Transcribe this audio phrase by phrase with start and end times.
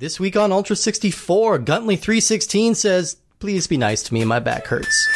[0.00, 5.06] This week on Ultra 64, Guntley316 says, Please be nice to me, my back hurts.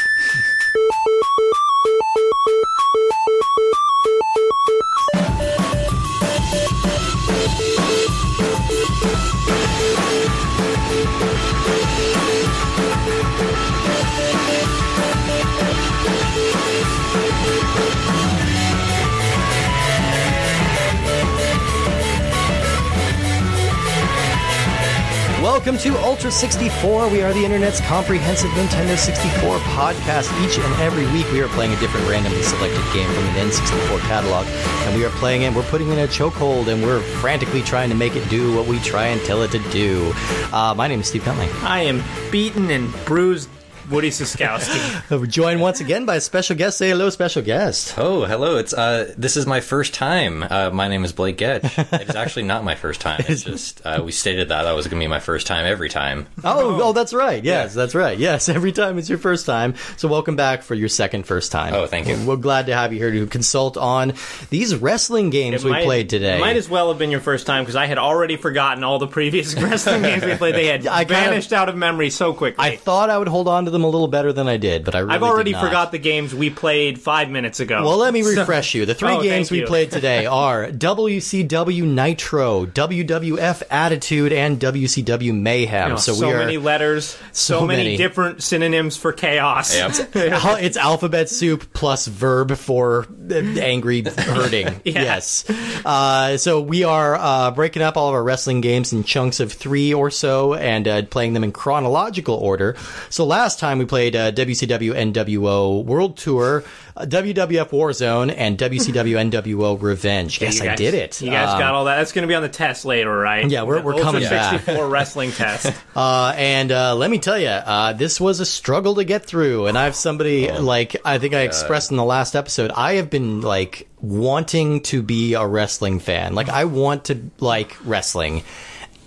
[25.74, 27.08] Welcome to Ultra 64.
[27.08, 30.30] We are the internet's comprehensive Nintendo 64 podcast.
[30.46, 33.98] Each and every week, we are playing a different randomly selected game from the N64
[34.02, 35.52] catalog, and we are playing it.
[35.52, 38.78] We're putting in a chokehold, and we're frantically trying to make it do what we
[38.78, 40.12] try and tell it to do.
[40.52, 41.52] Uh, my name is Steve Cuntley.
[41.64, 43.48] I am beaten and bruised
[43.90, 45.10] Woody Siskowski.
[45.10, 46.78] We're joined once again by a special guest.
[46.78, 47.94] Say hello, special guest.
[47.98, 48.56] Oh, hello!
[48.56, 50.42] It's uh, this is my first time.
[50.42, 51.62] Uh, my name is Blake Getch.
[52.00, 53.22] it's actually not my first time.
[53.28, 55.90] It's just uh, we stated that that was going to be my first time every
[55.90, 56.26] time.
[56.42, 57.44] Oh, oh, that's right.
[57.44, 58.16] Yes, that's right.
[58.18, 59.74] Yes, every time it's your first time.
[59.98, 61.74] So welcome back for your second first time.
[61.74, 62.16] Oh, thank you.
[62.26, 64.14] We're glad to have you here to consult on
[64.48, 66.40] these wrestling games we might- played today.
[66.40, 69.06] Might as well have been your first time because I had already forgotten all the
[69.08, 70.54] previous wrestling games we played.
[70.54, 72.64] They had I kind of- vanished out of memory so quickly.
[72.64, 74.94] I thought I would hold on to them a little better than I did, but
[74.94, 75.64] I really I've already did not.
[75.66, 77.82] forgot the games we played five minutes ago.
[77.84, 78.86] Well, let me So- refresh you.
[78.86, 79.66] The three Oh, games thank we you.
[79.66, 85.82] played today are WCW Nitro, WWF Attitude, and WCW Mayhem.
[85.88, 87.96] You know, so, so, we are many letters, so, so many, many.
[87.98, 89.74] different synonyms for chaos.
[89.76, 90.16] Yep.
[90.16, 94.66] Al- it's alphabet soup plus verb for uh, angry hurting.
[94.84, 95.02] Yeah.
[95.02, 95.44] Yes.
[95.84, 99.52] Uh, so we are uh, breaking up all of our wrestling games in chunks of
[99.52, 102.76] three or so and uh, playing them in chronological order.
[103.10, 106.64] So last time we played uh, WCW NWO World Tour,
[106.96, 110.40] uh, WWF Warzone, and WCW NWO Revenge.
[110.40, 111.22] Yes, You I guys- did it.
[111.22, 111.96] You guys Um, got all that.
[111.96, 113.48] That's going to be on the test later, right?
[113.48, 114.60] Yeah, we're- The we're coming back.
[114.60, 115.72] 64 wrestling test.
[115.96, 119.66] Uh, and uh, let me tell you, uh, this was a struggle to get through.
[119.66, 122.70] And I have somebody like I think I expressed in the last episode.
[122.76, 126.34] I have been like wanting to be a wrestling fan.
[126.34, 128.42] Like I want to like wrestling,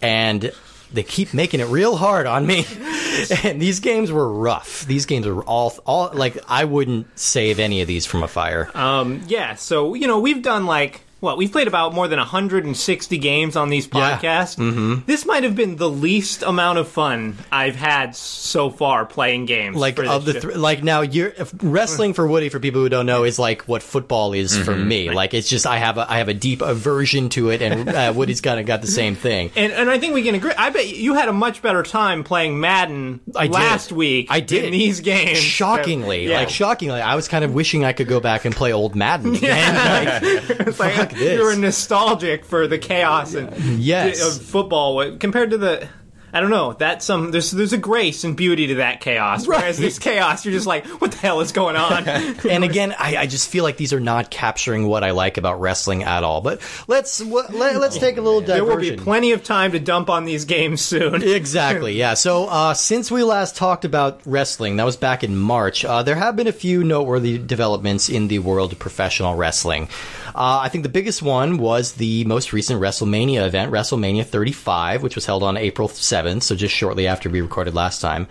[0.01, 0.51] and
[0.91, 2.65] they keep making it real hard on me.
[3.43, 4.85] and these games were rough.
[4.85, 8.69] These games are all all like I wouldn't save any of these from a fire.
[8.75, 13.17] Um, yeah, so you know we've done like what we've played about more than 160
[13.17, 14.17] games on these Yeah.
[14.19, 14.57] podcasts.
[14.57, 15.01] Mm-hmm.
[15.05, 19.75] This might have been the least amount of fun I've had so far playing games.
[19.77, 23.05] like of the th- like now you're if wrestling for Woody for people who don't
[23.05, 24.87] know is like what football is for Mm-hmm.
[24.87, 27.89] me like it's just I have a I have a deep aversion to it and
[27.89, 30.51] uh, Woody's kind of got the same thing and and I think we can agree.
[30.57, 33.53] I bet you had a much better time playing Madden I did.
[33.53, 34.27] last week.
[34.29, 35.39] I did these games.
[35.39, 36.37] shockingly Yeah.
[36.39, 39.35] like shockingly I was kind of wishing I could go back and play old Madden
[39.41, 41.37] It's like Fuck this.
[41.39, 44.21] you were nostalgic for the chaos and Yes.
[44.21, 45.87] of football compared to the.
[46.33, 46.73] I don't know.
[46.73, 49.47] That's some there's there's a grace and beauty to that chaos.
[49.47, 52.07] Whereas this chaos, you're just like, what the hell is going on?
[52.49, 55.59] and again I, I just feel like these are not capturing what I like about
[55.59, 58.65] wrestling at all but let's let, let's take a little diversion.
[58.65, 61.23] there will be plenty of time to dump on these games soon.
[61.37, 62.13] Exactly, yeah.
[62.15, 66.15] So, uh, since we last talked about wrestling, that was back in March, uh, there
[66.15, 69.87] have been a few noteworthy developments in the world of professional wrestling.
[70.29, 75.15] Uh, I think the biggest one was the most recent WrestleMania event, WrestleMania 35, which
[75.15, 78.27] was held on April 7th, so just shortly after we recorded last time.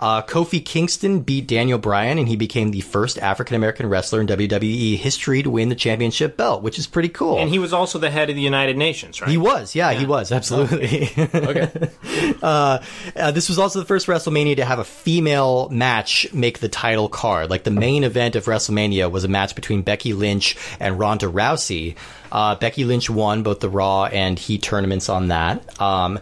[0.00, 4.28] Uh, Kofi Kingston beat Daniel Bryan, and he became the first African American wrestler in
[4.28, 7.38] WWE history to win the championship belt, which is pretty cool.
[7.38, 9.28] And he was also the head of the United Nations, right?
[9.28, 11.10] He was, yeah, he was, absolutely.
[11.48, 11.70] Okay.
[12.42, 12.78] uh,
[13.16, 17.08] uh, this was also the first WrestleMania to have a female match make the title
[17.08, 17.50] card.
[17.50, 21.96] Like the main event of WrestleMania was a match between Becky Lynch and Ronda Rousey.
[22.32, 25.80] Uh, Becky Lynch won both the Raw and Heat tournaments on that.
[25.80, 26.18] Um,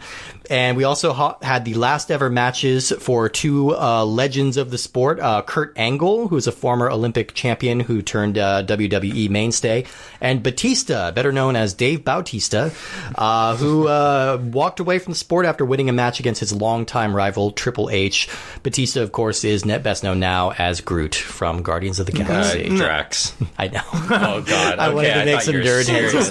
[0.49, 4.79] and we also ha- had the last ever matches for two uh, legends of the
[4.79, 9.87] sport uh, Kurt Angle, who's a former Olympic champion who turned uh, WWE mainstay,
[10.21, 12.71] and Batista, better known as Dave Bautista,
[13.17, 17.15] uh, who uh, walked away from the sport after winning a match against his longtime
[17.17, 18.29] rival Triple H.
[18.63, 22.25] Batista, of course, is net best known now as Groot from Guardians of the Uh,
[22.25, 22.69] Galaxy.
[22.77, 23.35] Drax.
[23.59, 23.83] I know.
[23.93, 24.79] Oh God.
[24.79, 25.63] I wanted Okay, to make some were
[26.03, 26.31] nerd heads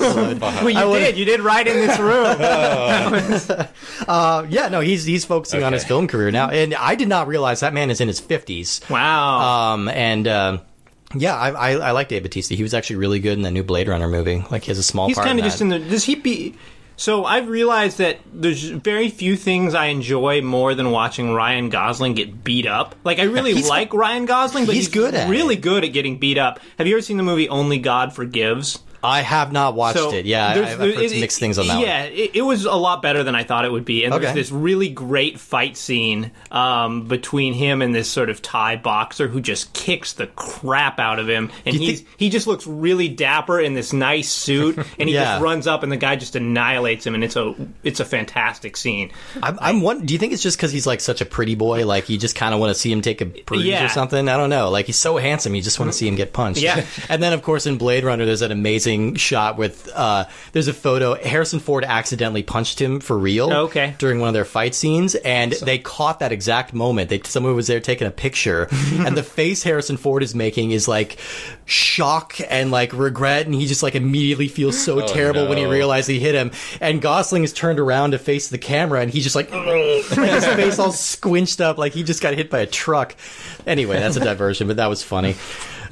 [0.61, 1.17] well, you I did.
[1.17, 3.67] You did right in this room.
[4.07, 7.27] Uh, yeah, no, he's he's focusing on his film career now, and I did not
[7.27, 8.81] realize that man is in his fifties.
[8.89, 9.73] wow.
[9.73, 10.61] Um, and um
[11.15, 12.55] yeah, I, I I like Dave Batista.
[12.55, 14.43] He was actually really good in the new Blade Runner movie.
[14.51, 15.27] Like he has a small He's part.
[15.27, 15.79] kind in of just in the.
[15.79, 16.55] Does he be?
[16.97, 22.13] So I've realized that there's very few things I enjoy more than watching Ryan Gosling
[22.13, 22.95] get beat up.
[23.03, 25.61] Like I really He's- like Ryan Gosling, but he's he's, good at really it.
[25.61, 26.59] good at getting beat up.
[26.77, 28.79] Have you ever seen the movie Only God Forgives?
[29.05, 30.25] I have not watched So it.
[30.25, 31.79] Yeah, I've heard it- some mixed things on that.
[31.79, 34.03] Yeah, it, it was a lot better than I thought it would be.
[34.05, 34.23] And Okay.
[34.25, 39.27] there's this really great fight scene um, between him and this sort of Thai boxer
[39.27, 43.09] who just kicks the crap out of him, and he's think- he just looks really
[43.09, 45.23] dapper in this nice suit, and he Yeah.
[45.33, 47.53] just runs up, and the guy just annihilates him, and it's a
[47.83, 49.11] it's a fantastic scene.
[49.43, 50.05] I'm, I'm one.
[50.05, 51.85] Do you think it's just because he's like such a pretty boy?
[51.85, 53.85] Like you just kind of want to see him take a bruise Yeah.
[53.85, 54.27] or something?
[54.29, 54.69] I don't know.
[54.69, 56.61] Like he's so handsome, you just want to see him get punched.
[56.61, 56.85] Yeah.
[57.09, 60.73] and then of course in Blade Runner, there's that amazing shot with uh, there's a
[60.73, 61.15] photo.
[61.15, 63.51] Harrison Ford accidentally punched him for real.
[63.51, 63.95] Okay.
[63.97, 67.09] During one of their fight scenes, and they caught that exact moment.
[67.09, 68.67] They someone was there taking a picture,
[68.99, 71.17] and the face Harrison Ford is making is like
[71.65, 75.63] shock and like regret, and he just like immediately feels so Oh, terrible when he
[75.65, 75.69] no.
[75.71, 76.51] realizes he hit him.
[76.79, 80.79] And Gosling is turned around to face the camera, and he's just like his face
[80.79, 83.15] all squinched up, like he just got hit by a truck.
[83.67, 85.35] Anyway, that's a diversion, but that was funny.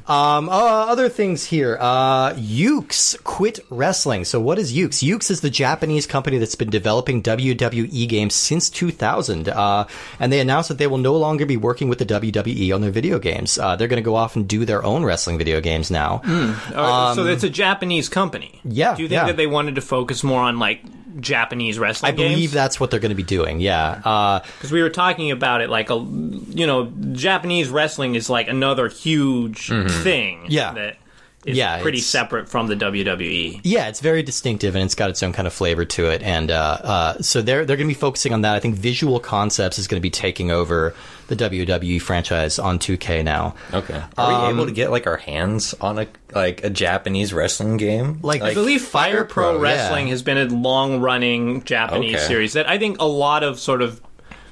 [0.06, 1.78] Um, uh, other things here.
[1.80, 4.24] Uh, Yuke's quit wrestling.
[4.24, 5.02] So what is Yuke's?
[5.02, 9.48] Yuke's is the Japanese company that's been developing WWE games since 2000.
[9.48, 9.86] Uh,
[10.20, 12.90] and they announced that they will no longer be working with the WWE on their
[12.90, 13.58] video games.
[13.58, 16.20] Uh, they're going to go off and do their own wrestling video games now.
[16.74, 18.60] Uh, so it's a Japanese company.
[18.64, 19.26] Um, Yeah, Do you think yeah.
[19.26, 20.82] that they wanted to focus more on like
[21.20, 22.12] Japanese wrestling?
[22.12, 23.60] I believe that's what they're going to be doing.
[23.60, 24.00] Yeah.
[24.04, 28.48] Uh, because we were talking about it like a you know Japanese wrestling is like
[28.48, 30.38] another huge thing.
[30.38, 30.46] Mm-hmm.
[30.48, 30.72] Yeah.
[30.74, 30.96] that
[31.44, 32.74] is Yeah, pretty separate from the.
[32.74, 33.60] WWE.
[33.64, 36.22] Yeah, it's very distinctive and it's got its own kind of flavor to it.
[36.22, 38.54] And uh, uh, so they're they're going to be focusing on that.
[38.54, 40.94] I think Visual Concepts is going to be taking over
[41.28, 43.54] the WWE franchise on 2K now.
[43.72, 44.02] Okay.
[44.18, 47.76] Are we Um, able to get like our hands on a like a Japanese wrestling
[47.76, 48.18] game?
[48.22, 50.10] Like- I believe Fire, Fire Pro, Pro, Wrestling yeah.
[50.12, 52.24] has been a long running Japanese Okay.
[52.26, 54.02] series that I think a lot of sort of bit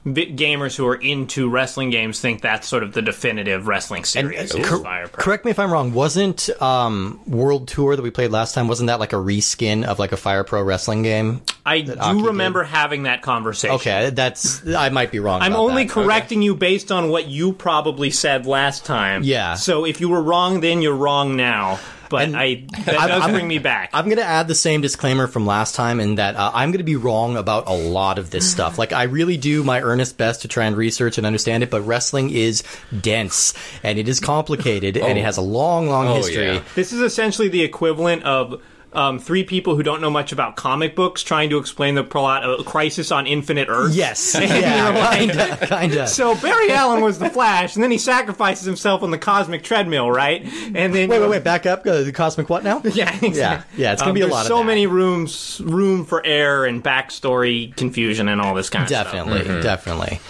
[0.05, 4.55] gamers who are into wrestling games think that's sort of the definitive wrestling series.
[4.55, 5.93] is Cor- correct me if I'm wrong.
[5.93, 8.67] Wasn't um, World Tour that we played last time?
[8.67, 11.43] Wasn't that like a reskin of like a Fire Pro wrestling game?
[11.65, 12.27] I do Aki did.
[12.27, 13.77] remember having that conversation.
[13.77, 15.41] Okay, that's I might be wrong.
[15.43, 15.93] I'm only that.
[15.93, 19.23] correcting you based on what you probably said last time.
[19.23, 19.55] Yeah.
[19.55, 21.79] So if you were wrong then, you're wrong now.
[22.13, 23.91] But And I that I'm- does I'm- bring me back.
[23.93, 26.79] I'm going to add the same disclaimer from last time in that uh, I'm going
[26.79, 28.79] to be wrong about a lot of this stuff.
[28.79, 31.81] Like, I really do my earnest best to try and research and understand it, but
[31.83, 32.63] wrestling is
[33.01, 36.47] dense and it is complicated and it has a long, long Oh, history.
[36.55, 36.61] yeah.
[36.75, 38.63] this is essentially the equivalent of
[38.95, 42.45] um, three people who don't know much about comic books trying to explain the plot
[42.45, 43.97] of Crisis on Infinite Earths.
[43.97, 44.35] Yes.
[44.43, 46.07] Yeah, kinda, kinda.
[46.07, 50.11] So Barry Allen was the Flash, and then he sacrifices himself on the cosmic treadmill,
[50.11, 50.43] right?
[50.75, 51.87] And then Wait, wait, wait, back up.
[51.87, 52.81] Uh, the Cosmic what now?
[52.93, 53.31] Yeah, exactly.
[53.39, 54.65] Yeah, yeah, it's gonna Um, be a there's lot of so that.
[54.65, 59.13] many rooms, room for error and backstory confusion and all this kind of stuff.
[59.13, 60.21] Definitely, definitely.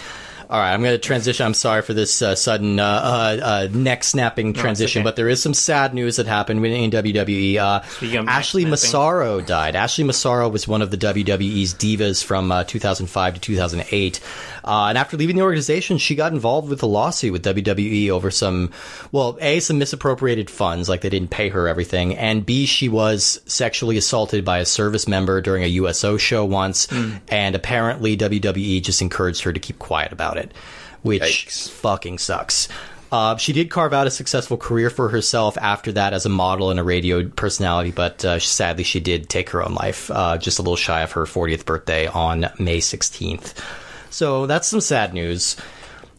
[0.49, 1.45] All right, I'm going to transition.
[1.45, 5.03] I'm sorry for this uh, sudden uh, uh, uh, neck snapping transition, okay.
[5.03, 7.57] but there is some sad news that happened in WWE.
[7.57, 8.65] Uh, Speaking of neck Ashley.
[8.65, 9.75] Massaro died.
[9.75, 14.19] Ashley Massaro was one of the WWE's divas from uh, 2005 to 2008.
[14.65, 18.31] Uh, and after leaving the organization, she got involved with a lawsuit with WWE over
[18.31, 18.71] some,
[19.11, 23.41] well, A, some misappropriated funds, like they didn't pay her everything, and B, she was
[23.45, 27.15] sexually assaulted by a service member during a USO show once, Hmm.
[27.27, 30.53] and apparently WWE just encouraged her to keep quiet about it,
[31.01, 31.69] which Yikes.
[31.69, 32.67] fucking sucks.
[33.11, 36.71] Uh, she did carve out a successful career for herself after that as a model
[36.71, 40.57] and a radio personality, but uh, sadly she did take her own life uh, just
[40.57, 43.53] a little shy of her 40th birthday on May 16th.
[44.09, 45.57] So that's some sad news.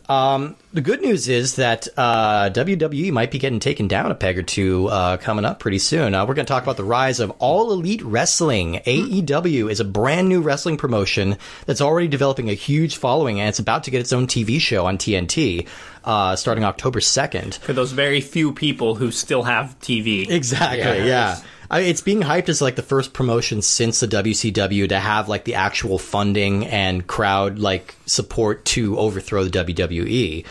[0.09, 4.39] Um, the good news is that uh, WWE might be getting taken down a peg
[4.39, 6.15] or two uh, coming up pretty soon.
[6.15, 8.81] Uh, we're going to talk about the rise of All Elite Wrestling.
[8.87, 13.59] AEW is a brand new wrestling promotion that's already developing a huge following, and it's
[13.59, 15.67] about to get its own TV show on TNT
[16.05, 17.59] uh, starting October 2nd.
[17.59, 20.29] For those very few people who still have TV.
[20.29, 20.81] Exactly.
[20.81, 21.05] Yeah.
[21.05, 21.41] Yeah.
[21.71, 25.45] I, it's being hyped as like the first promotion since the WCW to have like
[25.45, 30.45] the actual funding and crowd like support to overthrow the WWE.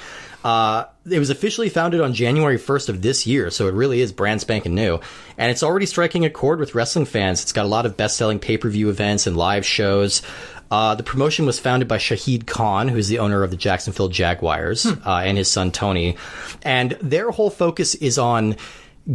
[0.43, 4.11] Uh, it was officially founded on January 1st of this year, so it really is
[4.11, 4.99] brand spanking new.
[5.37, 7.41] And it's already striking a chord with wrestling fans.
[7.41, 10.21] It's got a lot of best selling pay per view events and live shows.
[10.69, 14.85] Uh, the promotion was founded by Shahid Khan, who's the owner of the Jacksonville Jaguars,
[14.85, 16.17] uh, and his son Tony.
[16.63, 18.55] And their whole focus is on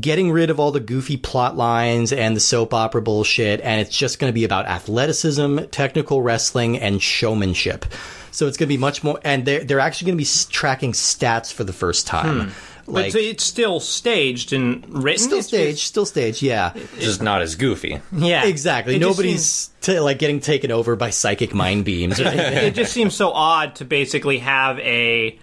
[0.01, 3.97] getting rid of all the goofy plot lines and the soap opera bullshit, and it's
[3.97, 7.85] just going to be about athleticism, technical wrestling, and showmanship.
[8.31, 10.93] So it's going to be much more, and they're they're actually going to be tracking
[10.93, 12.41] stats for the first time.
[12.41, 12.51] Hmm.
[12.87, 15.19] But Like it's, it's still staged and written.
[15.23, 16.41] still staged, just- still staged.
[16.41, 18.01] yeah, Just not as goofy.
[18.13, 18.97] yeah, exactly.
[18.97, 22.19] It Nobody's seems- t- like getting taken over by psychic mind beams.
[22.19, 22.65] or anything.
[22.67, 25.39] it just seems so odd to basically have a ha-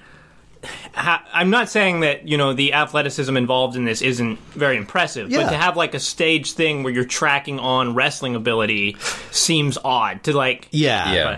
[0.96, 5.44] I'm not saying that you know the athleticism involved in this isn't very impressive, Yeah.
[5.44, 8.98] but to have like a stage thing where you're tracking on wrestling ability
[9.32, 10.24] seems odd.
[10.24, 11.14] To like, Yeah.
[11.14, 11.38] Yeah.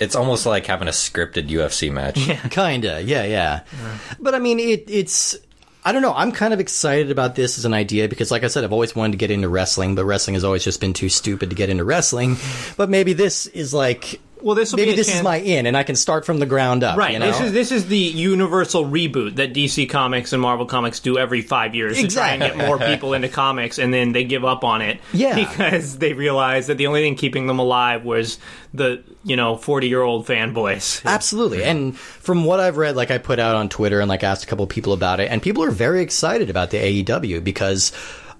[0.00, 2.16] It's almost like having a scripted UFC match.
[2.50, 3.60] Kinda, yeah, yeah.
[4.18, 5.36] But I mean, it, it's.
[5.86, 6.14] I don't know.
[6.14, 8.96] I'm kind of excited about this as an idea because, like I said, I've always
[8.96, 11.68] wanted to get into wrestling, but wrestling has always just been too stupid to get
[11.70, 12.36] into wrestling.
[12.76, 14.20] But maybe this is like.
[14.40, 16.82] Well, this will maybe this is my in, and I can start from the ground
[16.82, 16.98] up.
[16.98, 17.12] right?
[17.12, 17.26] You know?
[17.26, 21.40] This is this is the universal reboot that DC Comics and Marvel Comics do every
[21.40, 24.64] five years to try and get more people into comics, and then they give up
[24.64, 25.00] on it.
[25.12, 25.34] Yeah.
[25.34, 28.38] because they realize that the only thing keeping them alive was
[28.74, 31.04] the you know forty year old fanboys.
[31.06, 31.64] Absolutely.
[31.64, 34.46] And from what I've read, like I put out on Twitter and like asked a
[34.46, 37.92] couple of people about it, and people are very excited about the AEW because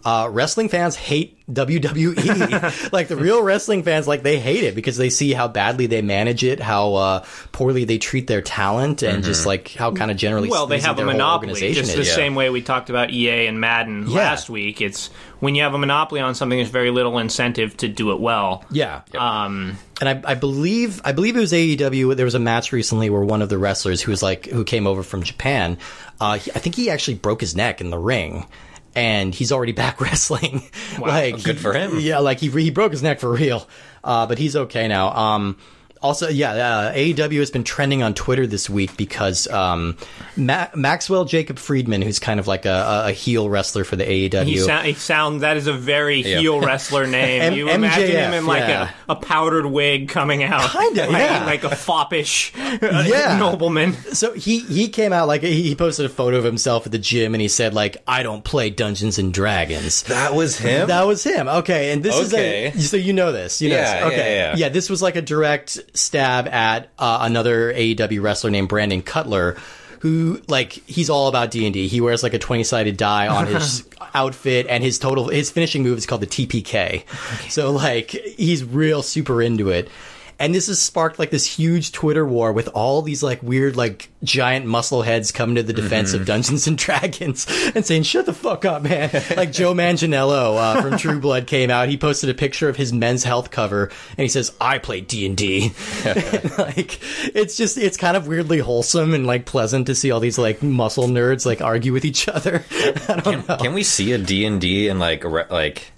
[0.04, 2.92] uh, wrestling fans hate WWE.
[2.92, 6.02] like the real wrestling fans, like they hate it because they see how badly they
[6.02, 10.16] manage it, how uh, poorly they treat their talent, and just like how kind of
[10.16, 12.12] generally Well, they have a monopoly, just the is.
[12.12, 14.16] Same way we talked about EA and Madden Yeah.
[14.18, 14.80] last week.
[14.80, 15.08] It's
[15.40, 18.64] when you have a monopoly on something, there's very little incentive to do it well.
[18.70, 19.02] Yeah.
[19.16, 22.16] Um, And I, I believe I believe it was AEW.
[22.16, 24.86] There was a match recently where one of the wrestlers who was like who came
[24.86, 25.78] over from Japan,
[26.20, 28.46] uh, he- I think he actually broke his neck in the ring,
[28.94, 30.62] and he's already back wrestling.
[31.00, 31.98] like good he- for him.
[32.00, 33.68] Yeah, like he he broke his neck for real,
[34.02, 35.08] uh, but he's okay now.
[35.14, 35.56] Um,
[36.04, 39.96] also, yeah, uh, AEW has been trending on Twitter this week because um,
[40.36, 44.44] Ma- Maxwell Jacob Friedman, who's kind of like a, a heel wrestler for the AEW.
[44.44, 46.40] he, sound, he sound that is a very Yeah.
[46.40, 47.40] heel wrestler name.
[47.42, 48.90] M- you imagine him in like yeah.
[49.08, 51.44] a, a powdered wig coming out, Kinda, like, yeah.
[51.46, 53.36] like a foppish Yeah.
[53.38, 53.94] nobleman.
[54.12, 56.98] So he he came out like he he posted a photo of himself at the
[56.98, 60.02] gym and he said like I don't play Dungeons and Dragons.
[60.04, 60.88] That was him?
[60.88, 61.48] That was him.
[61.48, 62.68] Okay, and this Okay.
[62.68, 63.62] is a so you know this.
[63.62, 64.00] You know Yeah, this.
[64.00, 64.54] yeah, Okay.
[64.58, 64.68] yeah.
[64.68, 69.56] this was like a direct stab at uh, another AEW wrestler named Brandon Cutler.
[70.00, 71.88] Who like he's all about D and D.
[71.88, 75.82] He wears like a twenty sided die on his outfit, and his total his finishing
[75.82, 77.08] move is called the TPK.
[77.50, 79.88] So like he's real super into it.
[80.38, 84.10] And this has sparked like this huge Twitter war with all these like weird like
[84.22, 86.20] giant muscle heads coming to the defense Mm-hmm.
[86.20, 90.82] of Dungeons and Dragons and saying "Shut the fuck up, man!" like Joe Manganiello uh,
[90.82, 91.88] from True Blood came out.
[91.88, 95.26] He posted a picture of his Men's Health cover and he says, "I play D
[95.26, 95.72] and D."
[96.58, 96.98] Like
[97.34, 100.62] it's just it's kind of weirdly wholesome and like pleasant to see all these like
[100.62, 102.64] muscle nerds like argue with each other.
[103.06, 103.56] Don't know.
[103.56, 105.92] Can we see a D&D and like re- like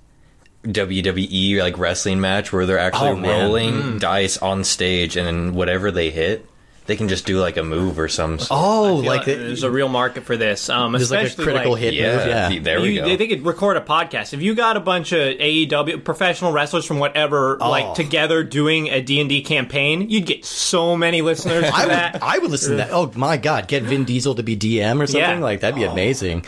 [0.73, 3.47] WWE like wrestling match where they're actually Oh, man.
[3.47, 6.47] rolling dice on stage and then whatever they hit,
[6.87, 8.39] they can just do like a move or some.
[8.49, 10.69] Oh, I feel like the, there's a real market for this.
[10.69, 12.27] Um, there's like a critical like, hit yeah, move.
[12.29, 12.49] Yeah.
[12.49, 13.07] the- there we you, go.
[13.09, 14.33] They, they could record a podcast.
[14.35, 17.71] If you got a bunch of AEW professional wrestlers from whatever, Oh.
[17.71, 22.13] like together doing a D and D campaign, you'd get so many listeners I that.
[22.15, 22.91] would, I would listen to that.
[22.93, 25.39] Oh my god, get Vin Diesel to be DM or something Yeah.
[25.41, 26.45] like that'd be amazing.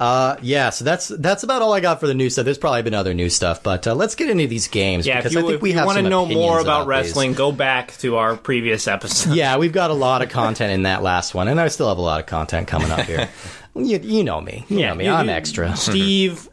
[0.00, 2.46] Uh, yeah, so that's that's about all I got for the news stuff.
[2.46, 5.24] There's probably been other news stuff, but uh, let's get into these games yeah, if
[5.24, 6.88] because you, I think if we you have want to know more about, these.
[6.88, 9.34] wrestling, go back to our previous episode.
[9.34, 11.98] Yeah, we've got a lot of content in that last one, and I still have
[11.98, 13.28] a lot of content coming up here.
[13.76, 15.04] you, you know me, you know me.
[15.04, 16.48] you- I'm extra, Steve,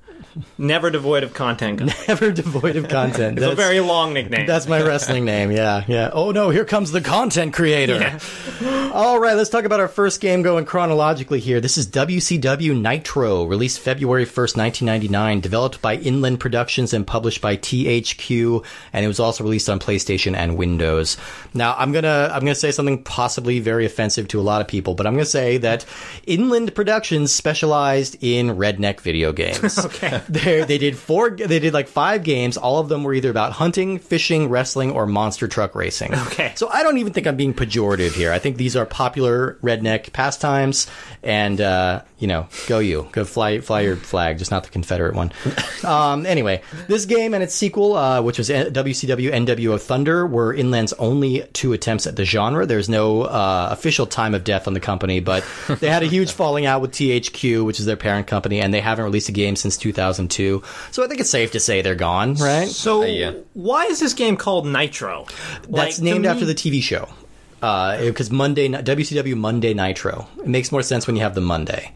[0.58, 1.82] never devoid of content.
[2.08, 3.38] never devoid of content.
[3.38, 4.46] It's a very long nickname.
[4.46, 5.52] That's my wrestling name.
[5.52, 6.10] Yeah, yeah.
[6.14, 8.20] Oh no, here comes the content creator.
[8.94, 11.62] All right, let's talk about our first game going chronologically here.
[11.62, 17.58] This is WCW Nitro, released February 1st, 1999, developed by Inland Productions and published by
[17.58, 21.18] THQ, and it was also released on PlayStation and Windows.
[21.54, 24.62] Now, I'm going to I'm going to say something possibly very offensive to a lot
[24.62, 25.86] of people, but I'm going to say that
[26.26, 29.78] Inland Productions specialized in redneck video games.
[29.86, 30.22] okay.
[30.38, 31.30] They they did four.
[31.32, 32.58] They did like five games.
[32.58, 36.14] All of them were either about hunting, fishing, wrestling, or monster truck racing.
[36.14, 36.54] Okay.
[36.56, 38.32] So I don't even think I'm being pejorative here.
[38.32, 40.88] I think these are popular redneck pastimes,
[41.24, 45.14] and uh, you know, go you, go fly fly your flag, just not the Confederate
[45.16, 45.32] one.
[45.84, 50.94] um, anyway, this game and its sequel, uh, which was WCW NWO Thunder, were Inland's
[50.94, 52.66] only two attempts at the genre.
[52.66, 55.46] There's no uh, official time of death on the company, but
[55.80, 58.82] they had a huge falling out with THQ, which is their parent company, and they
[58.82, 60.64] haven't released a game since 2002.
[60.92, 62.68] So I think it's safe to say they're gone, right?
[62.68, 63.34] So, yeah.
[63.54, 65.26] why is this game called Nitro?
[65.70, 67.08] That's Like, named me- after the TV show.
[67.60, 70.28] Because Monday, WCW Monday Nitro.
[70.40, 71.92] It makes more sense when you have the Monday.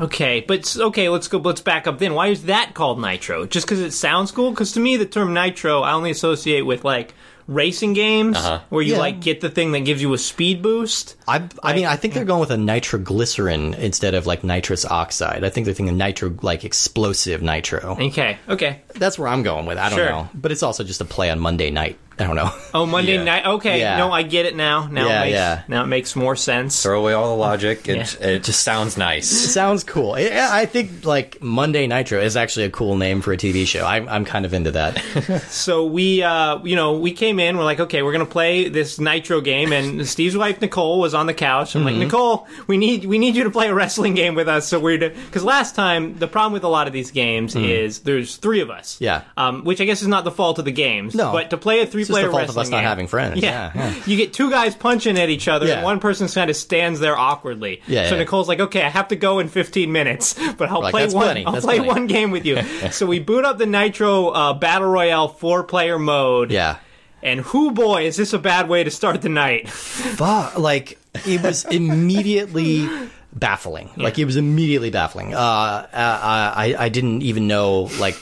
[0.00, 1.38] Okay, but okay, let's go.
[1.38, 1.98] Let's back up.
[1.98, 3.46] Then, why is that called Nitro?
[3.46, 4.50] Just because it sounds cool?
[4.50, 7.14] Because to me, the term Nitro I only associate with like
[7.48, 8.58] racing games Uh-huh.
[8.70, 8.98] where you Yeah.
[8.98, 11.14] like get the thing that gives you a speed boost.
[11.28, 15.44] I, I mean, I think they're going with a nitroglycerin instead of like nitrous oxide.
[15.44, 17.96] I think they're thinking nitro, like explosive nitro.
[18.00, 18.80] Okay, okay.
[18.96, 19.78] That's where I'm going with.
[19.78, 20.10] I don't Sure.
[20.10, 22.50] know, but it's also just a play on Monday night I don't know.
[22.72, 23.24] Oh, Monday Yeah.
[23.24, 23.44] night.
[23.46, 23.98] Okay, Yeah.
[23.98, 24.88] no, I get it now.
[24.90, 25.62] Now Yeah, it makes, yeah.
[25.68, 26.82] now it makes more sense.
[26.82, 27.88] Throw away all the logic.
[27.88, 28.26] It, Yeah.
[28.28, 29.28] it just sounds It nice.
[29.52, 30.12] sounds cool.
[30.12, 30.30] I,
[30.62, 33.84] I think like Monday Nitro is actually a cool name for a TV show.
[33.84, 35.02] I'm I'm kind of into that.
[35.50, 37.56] So we, uh, you know, we came in.
[37.56, 41.26] We're like, okay, we're gonna play this Nitro game, and Steve's wife Nicole was on
[41.26, 41.74] the couch.
[41.74, 41.88] I'm Mm-hmm.
[41.90, 44.66] like, Nicole, we need we need you to play a wrestling game with us.
[44.68, 48.36] So we're because last time the problem with a lot of these games is there's
[48.36, 48.96] three of us.
[49.00, 49.22] Yeah.
[49.36, 51.14] Um, which I guess is not the fault of the games.
[51.14, 51.32] No.
[51.32, 52.84] But to play a three It's just player the fault of wrestling us not game-
[52.88, 53.42] having friends.
[53.42, 53.70] Yeah.
[53.74, 54.02] Yeah, yeah.
[54.06, 55.74] You get two guys punching at each other, Yeah.
[55.76, 57.82] and one person kind of stands there awkwardly.
[57.86, 58.20] Yeah, So yeah.
[58.20, 61.14] Nicole's like, okay, I have to go in 15 minutes, but I'll Like, play "That's
[61.14, 61.24] one.
[61.24, 62.62] plenty, I'll that's play plenty." one game with you.
[62.90, 66.50] so we boot up the Nitro uh, Battle Royale four player mode.
[66.50, 66.76] Yeah.
[67.22, 69.68] And who boy is this a bad way to start the night?
[69.68, 72.88] Fuck, like it was immediately
[73.32, 73.90] baffling.
[73.96, 75.34] Like it was immediately baffling.
[75.34, 78.14] Uh, uh, I I didn't even know like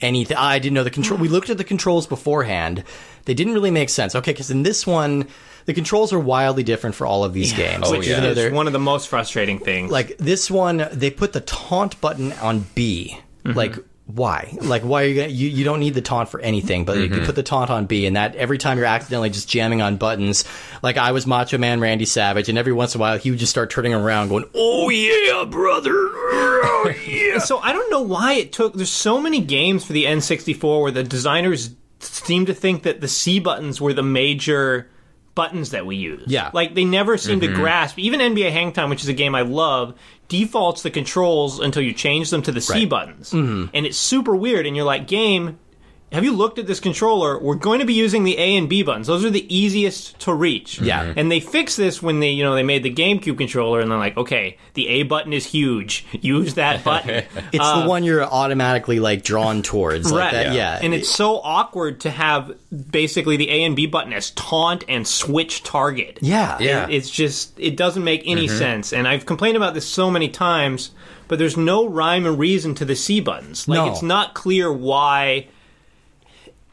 [0.00, 0.36] anything.
[0.36, 1.18] I didn't know the control.
[1.18, 2.84] We looked at the controls beforehand.
[3.24, 4.14] They didn't really make sense.
[4.14, 5.28] Okay, because in this one,
[5.66, 7.84] the controls are wildly different for all of these games.
[7.86, 8.22] Oh, Which yeah.
[8.22, 9.90] Is one of the most frustrating things.
[9.90, 13.56] like this one they put the taunt button on b mm-hmm.
[13.56, 13.76] like
[14.08, 16.96] why like why are you gonna you, you don't need the taunt for anything but
[16.96, 17.26] you can mm-hmm.
[17.26, 20.46] put the taunt on b and that every time you're accidentally just jamming on buttons
[20.82, 23.38] like i was macho man randy savage and every once in a while he would
[23.38, 28.34] just start turning around going oh yeah brother oh yeah So I don't know why
[28.34, 28.74] it took.
[28.74, 33.08] There's so many games for the N64 where the designers seem to think that the
[33.08, 34.88] C buttons were the major
[35.34, 36.24] buttons that we use.
[36.26, 36.50] Yeah.
[36.52, 37.56] like they never seem to mm-hmm.
[37.56, 37.98] grasp.
[37.98, 39.94] Even NBA Hangtime, which is a game I love,
[40.28, 42.88] defaults the controls until you change them to the C Right.
[42.88, 43.66] buttons, mm-hmm.
[43.74, 44.66] and it's super weird.
[44.66, 45.58] And you're like, game.
[46.10, 47.38] Have you looked at this controller?
[47.38, 49.06] We're going to be using the A and B buttons.
[49.08, 50.80] Those are the easiest to reach.
[50.80, 51.04] Yeah.
[51.04, 51.18] Mm-hmm.
[51.18, 53.98] And they fixed this when they, you know, they made the GameCube controller and they're
[53.98, 56.06] like, okay, the A button is huge.
[56.12, 57.24] Use that button.
[57.36, 60.32] it's the uh, one you're automatically like drawn towards like Right.
[60.44, 62.56] that yeah, And it's so awkward to have
[62.90, 66.20] basically the A and B button as taunt and switch target.
[66.22, 66.84] yeah Yeah.
[66.88, 68.56] It- It's just, it doesn't make any mm-hmm.
[68.58, 68.92] sense.
[68.94, 70.90] And I've complained about this so many times,
[71.28, 73.68] but there's no rhyme or reason to the C buttons.
[73.68, 73.92] Like, No.
[73.92, 75.48] it's not clear why,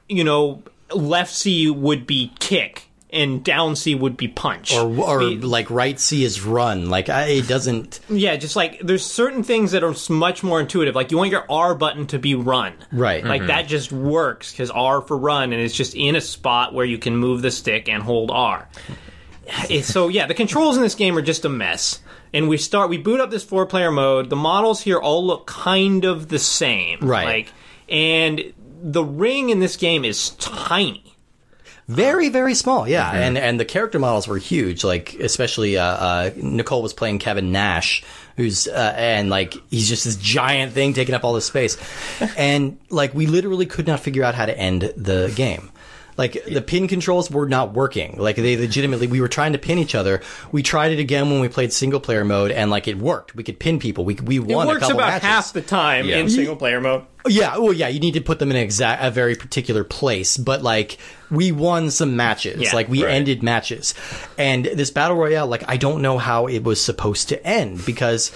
[0.07, 4.74] you know, left C would be kick and down C would be punch.
[4.74, 8.81] or, or Be- like right c is run like I, it doesn't yeah, just like
[8.81, 10.96] there's certain things that are much more intuitive.
[10.96, 12.74] Like you want your R button to be run.
[12.91, 13.48] right Like mm-hmm.
[13.48, 16.98] that just works because R for run, and it's just in a spot where you
[16.98, 18.68] can move the stick and hold R.
[19.70, 22.01] Eh, so yeah, the controls in this game are just a mess.
[22.33, 24.29] And we start, we boot up this four player mode.
[24.29, 27.25] The models here all look kind of the same, Right.
[27.25, 27.53] Like,
[27.87, 31.01] and the ring in this game is tiny.
[31.88, 34.83] Very, very small, yeah, and and the character models were huge.
[34.83, 38.03] Like especially uh, uh, Nicole was playing Kevin Nash,
[38.38, 41.77] who's uh, and like he's just this giant thing taking up all this space,
[42.38, 45.70] and like we literally could not figure out how to end the game.
[46.18, 48.18] Like the pin controls were not working.
[48.18, 50.22] Like they legitimately, we were trying to pin each other.
[50.51, 53.36] We tried it again when we played single player mode, and like it worked.
[53.36, 54.06] We could pin people.
[54.06, 55.28] We we It won a works couple about matches.
[55.28, 56.18] half the time Yeah.
[56.18, 57.04] in single player mode.
[57.28, 60.38] Yeah, well, yeah, you need to put them in exact a very particular place.
[60.38, 61.00] But like,
[61.32, 62.62] we won some matches.
[62.62, 63.14] Yeah, like we right.
[63.14, 63.94] ended matches,
[64.38, 68.32] and this battle royale, like, I don't know how it was supposed to end because.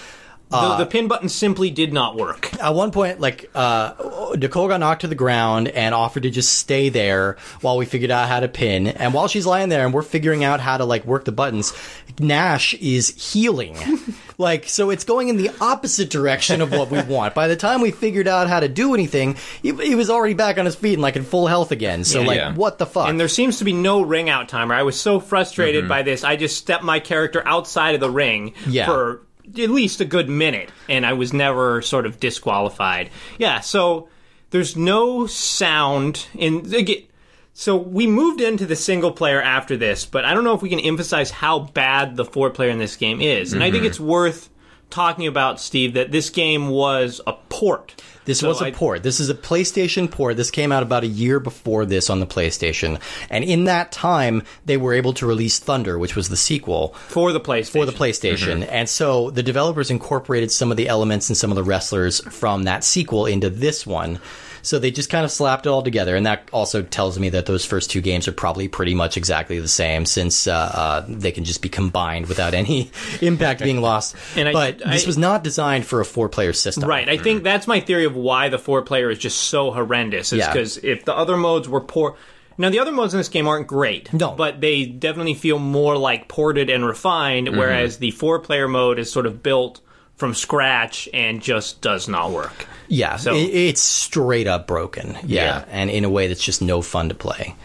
[0.49, 2.51] the, the pin button simply did not work.
[2.59, 3.93] At one point, like uh,
[4.33, 8.11] Nicole got knocked to the ground and offered to just stay there while we figured
[8.11, 8.87] out how to pin.
[8.87, 11.73] And while she's lying there and we're figuring out how to like work the buttons,
[12.19, 13.77] Nash is healing.
[14.37, 17.33] like so, it's going in the opposite direction of what we want.
[17.33, 20.57] By the time we figured out how to do anything, he, he was already back
[20.57, 22.03] on his feet and like in full health again.
[22.03, 22.27] So Yeah.
[22.27, 22.53] like, Yeah.
[22.55, 23.09] what the fuck?
[23.09, 24.75] And there seems to be no ring out timer.
[24.75, 25.89] I was so frustrated mm-hmm.
[25.89, 26.23] by this.
[26.23, 28.85] I just stepped my character outside of the ring Yeah.
[28.85, 29.21] for
[29.57, 33.09] at least a good minute, and I was never sort of disqualified.
[33.39, 34.07] Yeah, so
[34.51, 37.03] there's no sound in again.
[37.53, 40.69] So we moved into the single player after this, but I don't know if we
[40.69, 43.51] can emphasize how bad the four player in this game is.
[43.51, 43.89] And I think mm-hmm.
[43.89, 44.49] it's worth
[44.89, 48.01] talking about, Steve, that this game was a port.
[48.29, 49.01] This So was a I- port.
[49.01, 50.37] This is a PlayStation port.
[50.37, 53.01] This came out about a year before this on the PlayStation.
[53.27, 56.93] And in that time, they were able to release Thunder, which was the sequel.
[57.07, 57.71] for the PlayStation.
[57.71, 58.61] for the PlayStation.
[58.61, 58.69] Mm-hmm.
[58.69, 62.65] And so the developers incorporated some of the elements and some of the wrestlers from
[62.65, 64.19] that sequel into this one.
[64.61, 67.45] So they just kind of slapped it all together, and that also tells me that
[67.45, 71.31] those first two games are probably pretty much exactly the same, since uh, uh, they
[71.31, 72.91] can just be combined without any
[73.21, 74.15] impact being lost.
[74.35, 77.07] And I- but this was not designed for a four-player system, Right.
[77.09, 80.31] I think that's my theory of why the four player is just so horrendous.
[80.33, 80.51] Is Yeah.
[80.53, 82.15] because if the other modes were poor.
[82.57, 84.11] Now, the other modes in this game aren't great.
[84.11, 84.31] No.
[84.31, 87.57] But they definitely feel more like ported and refined, Mm-hmm.
[87.57, 89.79] whereas the four player mode is sort of built
[90.19, 92.67] from scratch and just does not work.
[92.87, 95.17] Yeah, So- it, it's straight up broken.
[95.25, 95.65] Yeah, Yeah.
[95.71, 97.55] and in a way that's just no fun to play.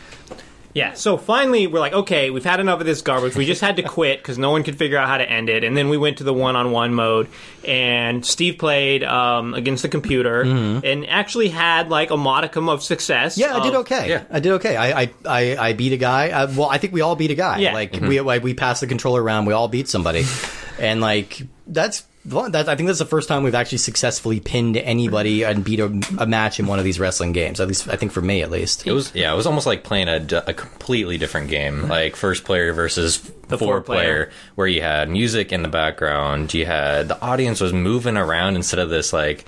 [0.72, 3.36] Yeah, so finally we're like, okay, we've had enough of this garbage.
[3.36, 5.62] We just had to quit because no one could figure out how to end it.
[5.62, 7.28] And then we went to the one-on-one mode,
[7.64, 13.38] and Steve played um, against the computer and actually had like a modicum of success.
[13.38, 13.52] Mm-hmm.
[13.52, 14.08] Yeah, I did okay.
[14.10, 14.24] yeah.
[14.32, 14.76] I did okay.
[14.76, 16.30] I I, I, I beat a guy.
[16.30, 17.58] Uh, well, I think we all beat a guy.
[17.58, 17.72] Yeah.
[17.72, 19.46] Like we like, we passed the controller around.
[19.46, 20.24] We all beat somebody,
[20.80, 22.04] and like that's.
[22.26, 25.86] That, I think that's the first time we've actually successfully pinned anybody and beat a,
[26.18, 27.60] a match in one of these wrestling games.
[27.60, 28.86] At least, I think for me, at least.
[28.86, 32.44] It was yeah, it was almost like playing a, a completely different game, like first
[32.44, 34.02] player versus The four four-player.
[34.26, 38.56] player, where you had music in the background, you had the audience was moving around
[38.56, 39.44] instead of this like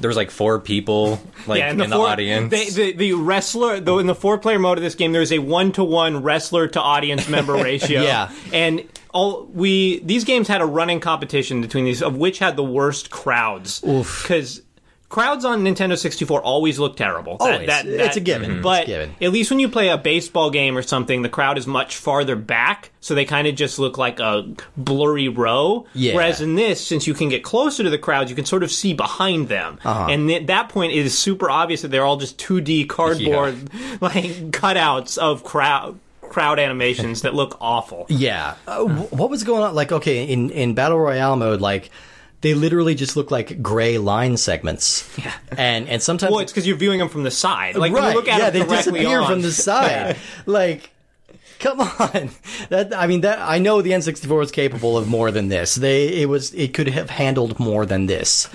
[0.00, 2.50] there was like four people like yeah, in the, four- audience.
[2.50, 6.22] they- the, the wrestler, though, in the four-player mode of this game, there's a one-to-one
[6.22, 8.02] wrestler to audience member ratio.
[8.02, 8.30] Yeah.
[8.52, 12.64] and all we these games had a running competition between these, of which had the
[12.64, 13.82] worst crowds.
[13.86, 14.22] Oof.
[14.22, 14.62] because.
[15.08, 17.36] Crowds on Nintendo 64 always look terrible.
[17.38, 17.66] That- Always.
[17.68, 18.56] that- It's that- a given.
[18.56, 18.62] Mhm.
[18.62, 19.14] But It's a given.
[19.22, 22.34] at least when you play a baseball game or something, the crowd is much farther
[22.34, 24.44] back, so they kind of just look like a
[24.76, 25.86] blurry row.
[25.94, 26.14] Yeah.
[26.16, 28.72] Whereas in this, since you can get closer to the crowds, you can sort of
[28.72, 29.78] see behind them.
[29.84, 30.08] Uh-huh.
[30.10, 34.50] And at that point, it is super obvious that they're all just 2D cardboard like
[34.50, 38.04] cutouts of crowd crowd animations that look awful.
[38.08, 38.54] Yeah.
[38.66, 39.74] Uh, wh- what was going on?
[39.76, 41.90] Like, okay, in, in Battle Royale mode, like,
[42.46, 45.12] they literally just look like gray line segments.
[45.18, 45.34] Yeah.
[45.58, 46.30] And, and sometimes.
[46.30, 47.74] Well, it's because you're viewing them from the side.
[47.74, 48.10] Like when right.
[48.10, 49.30] you look at yeah, them they directly disappear on.
[49.30, 50.16] from the side.
[50.46, 50.90] Like,
[51.58, 52.30] come on.
[52.68, 55.74] That I mean, that I know the N64 is capable of more than this.
[55.74, 58.48] They it was it could have handled more than this,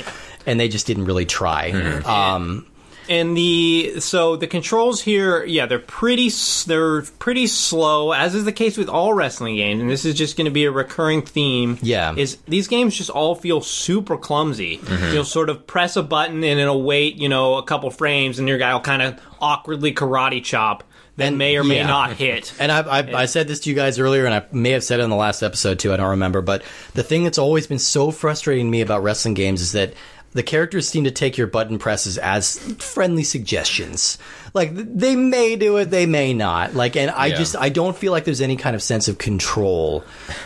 [0.45, 1.71] and they just didn't really try.
[1.71, 2.09] Mm-hmm.
[2.09, 2.67] Um,
[3.11, 6.31] And the so the controls here, yeah, they're pretty
[6.65, 9.81] they're pretty slow, as is the case with all wrestling games.
[9.81, 11.77] And this is just going to be a recurring theme.
[11.81, 12.15] Yeah.
[12.15, 14.77] is these games just all feel super clumsy.
[14.77, 15.13] Mm-hmm.
[15.13, 18.47] You'll sort of press a button and it'll wait, you know, a couple frames, and
[18.47, 20.85] your guy will kind of awkwardly karate chop
[21.17, 21.87] then may or may yeah.
[21.87, 22.53] not hit.
[22.61, 24.99] And I, I, I said this to you guys earlier, and I may have said
[24.99, 25.91] it in the last episode too.
[25.91, 29.33] I don't remember, but the thing that's always been so frustrating to me about wrestling
[29.33, 29.93] games is that
[30.33, 34.17] the characters seem to take your button presses as friendly suggestions.
[34.53, 36.73] Like they may do it, they may not.
[36.73, 37.37] Like, and I Yeah.
[37.37, 40.03] just I don't feel like there's any kind of sense of control.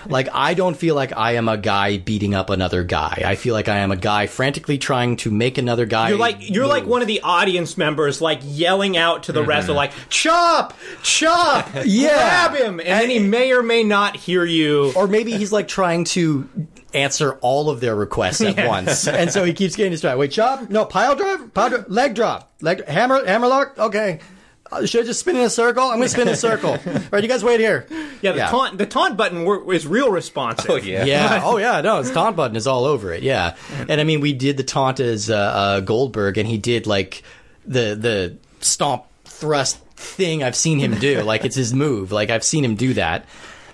[0.08, 3.24] Like I don't feel like I am a guy beating up another guy.
[3.26, 6.10] I feel like I am a guy frantically trying to make another guy.
[6.10, 9.50] You're like you're like one of the audience members, like yelling out to the mm-hmm.
[9.50, 12.14] rest of like "Chop, chop, Yeah.
[12.52, 14.94] grab him," and then he may or may not hear you.
[14.96, 16.48] or maybe he's like trying to
[16.96, 20.18] answer all of their requests at once, and so he keeps getting distracted.
[20.18, 20.70] Wait, chop?
[20.70, 23.78] No, pile drive, pile drive, leg drop, leg hammer, hammer lock.
[23.78, 24.20] Okay,
[24.72, 25.84] uh, should I just spin in a circle?
[25.84, 26.72] I'm gonna spin in a circle.
[26.86, 27.86] All right, you guys wait here.
[28.22, 30.72] Yeah, the taunt the taunt button wor- is real responsive.
[30.72, 31.06] oh yeah.
[31.06, 31.42] Yeah.
[31.46, 31.82] Oh yeah.
[31.82, 33.22] No, his taunt button is all over it.
[33.22, 33.56] Yeah.
[33.90, 37.22] And I mean, we did the taunt as uh, uh, Goldberg, and he did like
[37.66, 41.22] the the stomp thrust thing I've seen him do.
[41.22, 42.12] like it's his move.
[42.12, 43.26] Like I've seen him do that.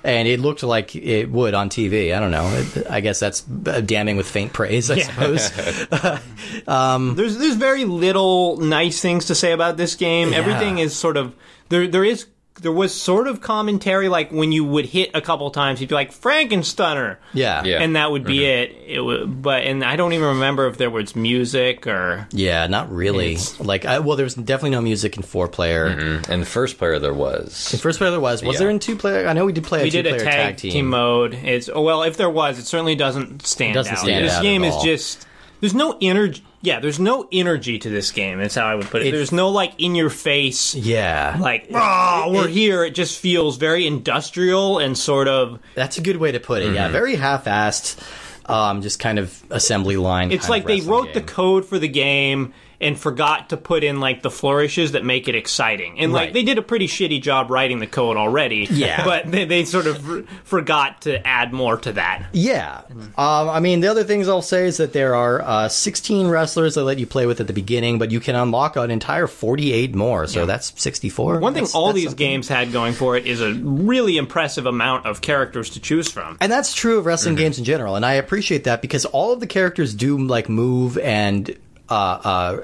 [0.04, 2.16] And it looked like it would on TV.
[2.16, 2.48] I don't know.
[2.48, 5.52] It, I guess that's damning with faint praise, I suppose.
[6.68, 10.34] Um, there's there's very little nice things to say about this game.
[10.34, 11.36] Everything is sort of
[11.70, 11.88] there.
[11.88, 12.26] There is
[12.62, 15.96] there was sort of commentary like when you would hit a couple times, you'd be
[15.96, 17.64] like Frankensteiner, Yeah.
[17.64, 17.82] Yeah.
[17.82, 18.72] and that would be mm-hmm.
[18.84, 18.96] it.
[18.98, 22.92] It would, but and I don't even remember if there was music or Yeah, not
[22.92, 23.38] really.
[23.60, 25.90] Like, I, well, there was definitely no music in four player.
[25.90, 26.32] Mm-hmm.
[26.32, 27.74] And first player there was.
[27.74, 28.44] In first player, there was.
[28.44, 28.60] Was Yeah.
[28.60, 29.28] there in two player?
[29.28, 30.86] I know we did play a we two did a player tag, team.
[30.88, 31.34] mode.
[31.34, 34.00] It's oh, well, if there was, it certainly doesn't stand Doesn't out.
[34.00, 35.28] stand this out game at is just
[35.62, 36.44] there's no energy.
[36.64, 38.38] Yeah, there's no energy to this game.
[38.40, 39.08] That's how I would put it.
[39.08, 40.76] It- there's no like in your face.
[40.76, 41.38] Yeah.
[41.40, 42.84] Like, oh, we're it- here.
[42.84, 45.60] It just feels very industrial and sort of.
[45.74, 46.74] That's a good way to put it.
[46.74, 47.98] Yeah, very half-assed.
[48.46, 50.32] Um, just kind of assembly line.
[50.32, 53.58] It's kind like of they wrestling wrote the code for the game and forgot to
[53.58, 56.00] put in like the flourishes that make it exciting.
[56.00, 56.34] And like Right.
[56.34, 58.68] they did a pretty shitty job writing the code already.
[58.72, 59.06] Yeah.
[59.06, 62.26] but they, they sort of r- forgot to add more to that.
[62.34, 62.82] Yeah.
[63.18, 66.76] Um, I mean, the other things I'll say is that there are uh, 16 wrestlers
[66.76, 69.96] that let you play with at the beginning, but you can unlock an entire 48
[69.96, 70.28] more.
[70.28, 71.40] So that's 64.
[71.40, 72.18] One thing That's- all that's these something.
[72.28, 76.38] games had going for it is a really impressive amount of characters to choose from.
[76.42, 77.44] And that's true of wrestling Mm-hmm.
[77.44, 80.98] games in general, and I appreciate that because all of the characters do like move
[80.98, 81.56] and
[81.92, 82.64] uh, uh,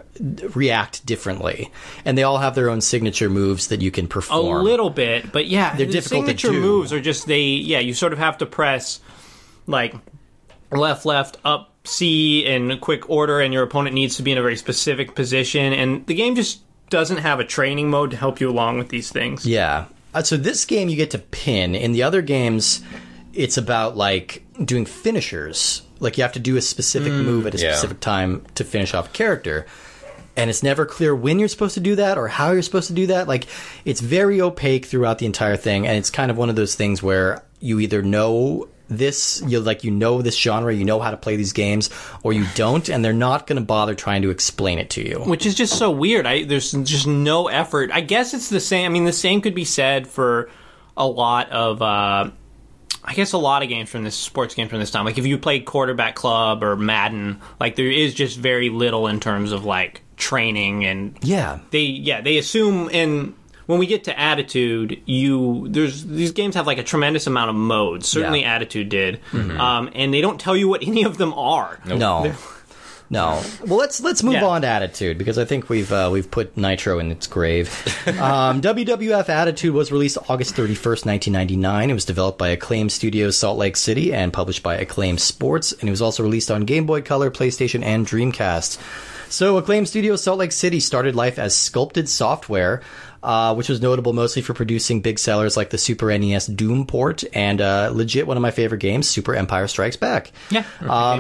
[0.56, 1.70] react differently,
[2.06, 4.62] and they all have their own signature moves that you can perform.
[4.62, 7.42] A little bit, but yeah, They're the difficult to signature moves are just they.
[7.42, 9.02] Yeah, you sort of have to press
[9.66, 9.94] like
[10.72, 14.42] left, left, up, C in quick order, and your opponent needs to be in a
[14.42, 15.74] very specific position.
[15.74, 19.12] And the game just doesn't have a training mode to help you along with these
[19.12, 19.46] things.
[19.46, 19.86] Yeah.
[20.14, 21.76] Uh, so this game you get to pin.
[21.76, 22.82] In the other games,
[23.34, 25.82] it's about like doing finishers.
[26.00, 27.74] Like you have to do a specific move at a yeah.
[27.74, 29.66] specific time to finish off a character.
[30.36, 32.94] and it's never clear when you're supposed to do that or how you're supposed to
[32.94, 33.28] do that.
[33.28, 33.48] Like,
[33.86, 37.02] it's very opaque throughout the entire thing, and it's kind of one of those things
[37.02, 41.18] where you either know this you like you know this genre you know how to
[41.18, 41.90] play these games
[42.24, 45.20] or you don't and they're not going to bother trying to explain it to you
[45.20, 48.86] which is just so weird I, there's just no effort i guess it's the same
[48.86, 50.50] i mean the same could be said for
[50.96, 52.32] a lot of uh,
[53.10, 55.06] I guess a lot of games from this sports games from this time.
[55.06, 59.20] Like if you played Quarterback Club or Madden, like there is just very little in
[59.22, 61.60] terms of like training and yeah.
[61.72, 63.34] They yeah, they assume and
[63.66, 67.56] when we get to attitude, you there's these games have like a tremendous amount of
[67.56, 68.08] modes.
[68.08, 68.56] Certainly, Yeah.
[68.56, 71.80] attitude did, um, and they don't tell you what any of them are.
[71.86, 72.34] No.
[73.10, 73.42] No.
[73.66, 74.46] Well, let's let's move Yeah.
[74.46, 77.70] on to Attitude because I think we've uh, we've put Nitro in its grave.
[78.20, 81.90] um, WWF Attitude was released August thirty first, nineteen ninety nine.
[81.90, 85.72] It was developed by Acclaim Studios, Salt Lake City, and published by Acclaim Sports.
[85.72, 88.78] And it was also released on Game Boy Color, PlayStation, and Dreamcast.
[89.30, 92.82] So, Acclaim Studios Salt Lake City started life as Sculpted Software,
[93.28, 97.26] uh, which was notable mostly for producing big sellers like the Super NES Doom port
[97.34, 100.32] and uh, legit one of my favorite games, Super Empire Strikes Back.
[100.50, 100.64] Yeah,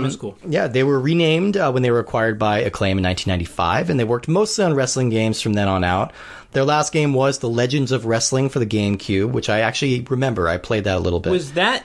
[0.06, 0.38] is cool.
[0.48, 4.06] Yeah, they were renamed uh, when they were acquired by Acclaim in 1995, and they
[4.06, 6.13] worked mostly on wrestling games from then on out.
[6.54, 10.48] Their last game was The Legends of Wrestling for the GameCube, which I actually remember.
[10.48, 11.32] I played that a little bit.
[11.32, 11.84] Was that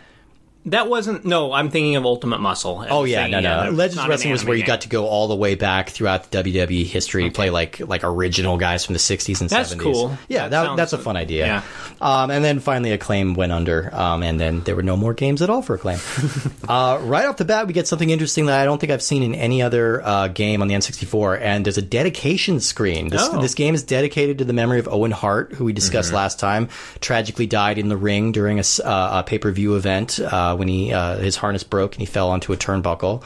[0.66, 1.24] that wasn't?
[1.24, 2.84] No, I'm thinking of Ultimate Muscle.
[2.88, 3.62] Oh yeah, no, no.
[3.64, 4.66] that's Legends Wrestling was where you game.
[4.68, 8.56] got to go all the way back throughout the WWE history, play like like original
[8.58, 9.78] guys from the '60s and That's '70s.
[9.80, 10.18] cool.
[10.28, 11.46] Yeah, That that, sounds- that's a fun idea.
[11.46, 11.62] yeah.
[12.00, 15.40] Um, and then finally, Acclaim went under, um, and then there were no more games
[15.42, 15.98] at all for Acclaim.
[16.68, 19.22] uh, right off the bat, we get something interesting that I don't think I've seen
[19.22, 23.08] in any other uh, game on the N64, and there's a dedication screen.
[23.08, 23.40] This, Oh.
[23.40, 26.68] this game is dedicated to the memory of Owen Hart, who we discussed last time,
[27.00, 31.16] tragically died in the ring during a, uh, a pay-per-view event uh, when he uh,
[31.16, 33.22] his harness broke and he fell onto a turnbuckle.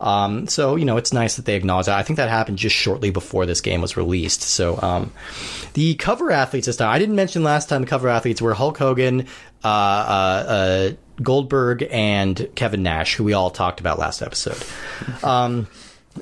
[0.00, 1.98] Um, so you know, it's nice that they acknowledge that.
[1.98, 4.42] I think that happened just shortly before this game was released.
[4.42, 5.12] So um,
[5.74, 7.82] the cover athletes this time, I didn't mention last time.
[7.82, 9.26] The cover athletes were Hulk Hogan,
[9.64, 10.90] uh, uh, uh,
[11.22, 14.62] Goldberg, and Kevin Nash, who we all talked about last episode.
[15.24, 15.66] Um,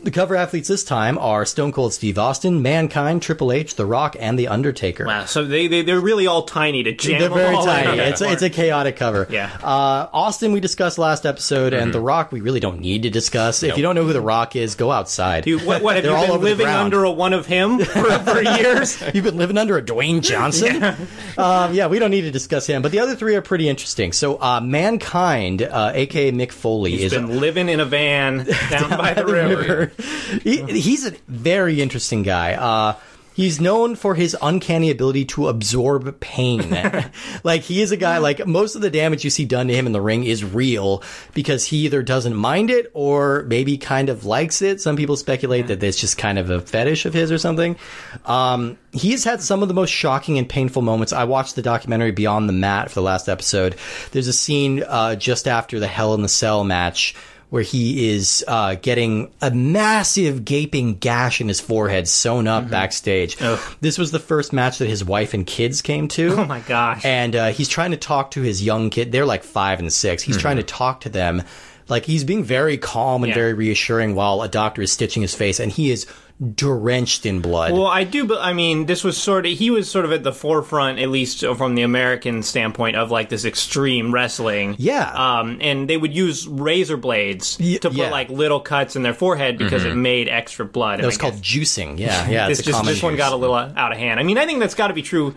[0.03, 4.17] the cover athletes this time are Stone Cold Steve Austin, Mankind, Triple H, The Rock,
[4.19, 5.07] and The Undertaker.
[5.07, 7.21] Wow, so they, they they're really all tiny to jam.
[7.21, 7.99] They're very all tiny.
[7.99, 9.27] It's a, it's a chaotic cover.
[9.31, 9.49] Yeah.
[9.49, 9.65] Mm-hmm.
[9.65, 13.63] Uh, Austin we discussed last episode, and The Rock we really don't need to discuss.
[13.63, 15.45] If you don't know who The Rock is, go outside.
[15.45, 19.03] Dude, what, what have you been living under a one of him for, for years?
[19.15, 20.77] You've been living under a Dwayne Johnson.
[20.81, 20.97] yeah.
[21.37, 24.13] Um, yeah, we don't need to discuss him, but the other three are pretty interesting.
[24.13, 28.91] So, uh, Mankind, uh, aka Mick Foley, He's is been living in a van down
[28.91, 29.84] by the river.
[30.43, 32.55] He, he's a very interesting guy.
[32.55, 32.97] Uh,
[33.35, 36.71] he's known for his uncanny ability to absorb pain.
[37.45, 39.87] like he is a guy like most of the damage you see done to him
[39.87, 41.03] in the ring is real
[41.35, 44.81] because he either doesn't mind it or maybe kind of likes it.
[44.81, 47.77] Some people speculate that it's just kind of a fetish of his or something.
[48.25, 51.13] Um, he's had some of the most shocking and painful moments.
[51.13, 53.77] I watched the documentary Beyond the Mat for the last episode.
[54.13, 57.15] There's a scene uh, just after the Hell in the Cell match
[57.51, 63.37] where he is uh, getting a massive gaping gash in his forehead sewn up backstage.
[63.81, 66.35] This was the first match that his wife and kids came to.
[66.37, 67.05] Oh my gosh.
[67.05, 69.13] And uh, he's trying to talk to his young kid.
[69.13, 70.23] They're like five and six.
[70.23, 71.43] He's trying to talk to them.
[71.87, 73.35] Like he's being very calm and Yeah.
[73.35, 76.07] very reassuring while a doctor is stitching his face, and he is
[76.55, 77.73] drenched in blood.
[77.73, 80.23] Well, I do, but I mean, this was sort of he was sort of at
[80.23, 84.75] the forefront, at least from the American standpoint, of like this extreme wrestling.
[84.79, 85.11] Yeah.
[85.13, 88.11] Um, and they would use razor blades to put yeah.
[88.11, 91.01] like little cuts in their forehead because it made extra blood.
[91.01, 91.99] that was called juicing.
[91.99, 92.49] Yeah, yeah.
[92.49, 94.19] this just this one got a little out of hand.
[94.19, 95.35] I mean, I think that's got to be true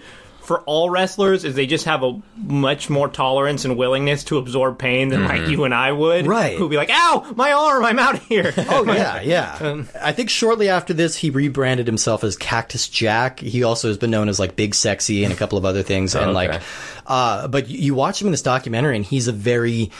[0.47, 1.43] for all wrestlers.
[1.43, 5.47] Is they just have a much more tolerance and willingness to absorb pain than like
[5.49, 6.25] you and I would.
[6.25, 6.57] Right.
[6.57, 7.85] Who'd be like, "Ow, my arm!
[7.85, 9.83] I'm out of here." Oh yeah, yeah.
[10.01, 13.39] I think shortly after this, he rebranded himself as Cactus Jack.
[13.39, 16.15] He also has been known as like Big Sexy and a couple of other things.
[16.15, 16.33] and okay.
[16.33, 16.61] like,
[17.05, 19.91] uh, but you- you watch him in this documentary, and he's a very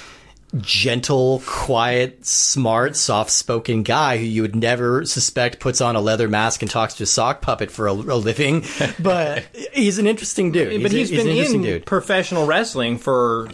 [0.55, 6.61] gentle, quiet, smart, soft-spoken guy who you would never suspect puts on a leather mask
[6.61, 8.63] and talks to a sock puppet for a, a living.
[8.99, 10.81] But he's an interesting dude.
[10.81, 11.85] but a- he's been in dude.
[11.85, 13.49] professional wrestling for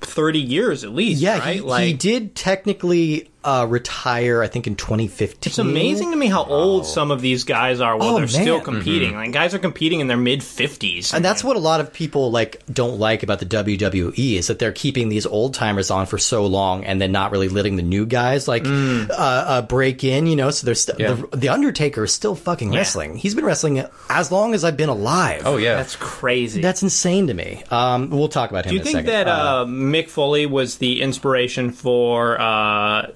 [0.00, 1.20] thirty years at least.
[1.20, 1.54] Yeah, right?
[1.56, 4.42] he, like, he did technically uh, retire.
[4.42, 5.48] I think in 2015.
[5.50, 8.56] It's amazing to me how old some of these guys are while Oh, they're still
[8.56, 8.64] man.
[8.64, 9.14] competing.
[9.14, 12.30] Like guys are competing in their mid fifties, And that's what a lot of people
[12.30, 16.18] like don't like about the WWE is that they're keeping these old timers on for
[16.18, 19.08] so long and then not really letting the new guys like Mm.
[19.10, 20.26] uh, uh, break in.
[20.26, 21.14] You know, so there's st- Yeah.
[21.30, 23.16] the, the Undertaker is still fucking wrestling.
[23.16, 25.42] He's been wrestling as long as I've been alive.
[25.46, 25.76] Oh yeah.
[25.76, 26.60] that's crazy.
[26.60, 27.62] that's insane to me.
[27.70, 28.70] Um, we'll talk about him.
[28.70, 29.12] Do you in a think second.
[29.12, 33.10] that uh, Mick Foley was the inspiration for uh,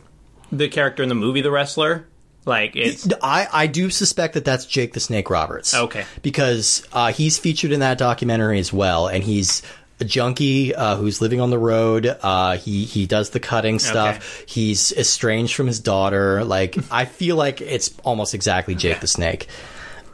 [0.50, 2.06] the character in the movie The Wrestler?
[2.46, 5.74] Like it's I, I do suspect that that's Jake the Snake Roberts.
[5.74, 6.04] Okay.
[6.20, 9.62] Because uh, he's featured in that documentary as well, and he's
[10.00, 12.06] a junkie uh, who's living on the road.
[12.22, 14.44] Uh, he he does the cutting stuff.
[14.46, 16.44] He's estranged from his daughter.
[16.44, 19.48] Like I feel like it's almost exactly Jake the Snake.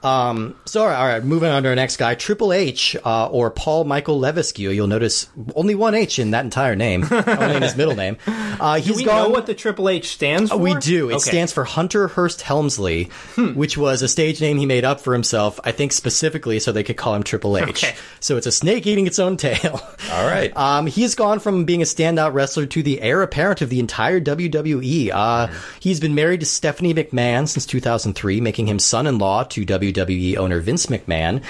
[0.02, 3.26] Um, so all right, all right, moving on to our next guy, Triple H, uh,
[3.28, 4.58] or Paul Michael Levesque.
[4.58, 8.16] You'll notice only one H in that entire name, only in his middle name.
[8.26, 10.56] Uh, he's do we gone, know what the Triple H stands for?
[10.58, 11.10] we do.
[11.10, 11.30] It Okay.
[11.30, 13.10] stands for Hunter Hearst Helmsley,
[13.54, 16.82] which was a stage name he made up for himself, I think specifically so they
[16.84, 17.68] could call him Triple H.
[17.68, 17.94] Okay.
[18.20, 19.80] So it's a snake eating its own tail.
[20.12, 20.54] All right.
[20.56, 24.20] Um, he's gone from being a standout wrestler to the heir apparent of the entire
[24.20, 25.10] WWE.
[25.12, 25.48] Uh,
[25.80, 29.89] He's been married to Stephanie McMahon since 2003, making him son-in-law to WWE
[30.36, 31.42] owner Vince McMahon.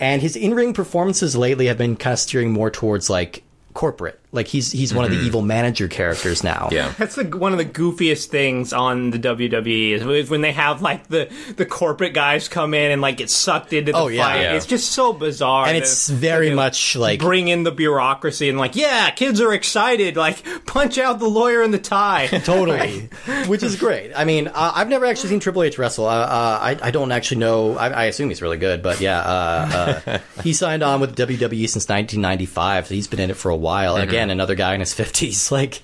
[0.00, 3.42] And his in-ring performances lately have been kind of steering more towards like
[3.74, 4.17] corporate.
[4.30, 6.68] Like he's he's one of the evil manager characters now.
[6.70, 6.92] yeah.
[6.98, 10.82] That's the, one of the goofiest things on the WWE is- is when they have
[10.82, 14.22] like the, the corporate guys come in and like get sucked into the Oh, yeah.
[14.22, 14.40] fight.
[14.42, 14.52] Yeah.
[14.54, 15.66] It's just so bizarre.
[15.66, 19.40] And that- it's very that much like bring in the bureaucracy and like, yeah, kids
[19.40, 20.16] are excited.
[20.16, 22.26] Like, punch out the lawyer in the tie.
[22.44, 23.08] totally,
[23.46, 24.12] which is great.
[24.14, 26.04] I mean, uh, I've never actually seen Triple H wrestle.
[26.06, 27.76] Uh, uh, I, I don't actually know.
[27.78, 31.66] I, I assume he's really good, but yeah, uh, uh, he signed on with WWE
[31.68, 33.94] since 1995, so he's been in it for a while.
[33.94, 34.02] Mm-hmm.
[34.18, 35.50] Again, another guy in his 50s.
[35.50, 35.80] Like,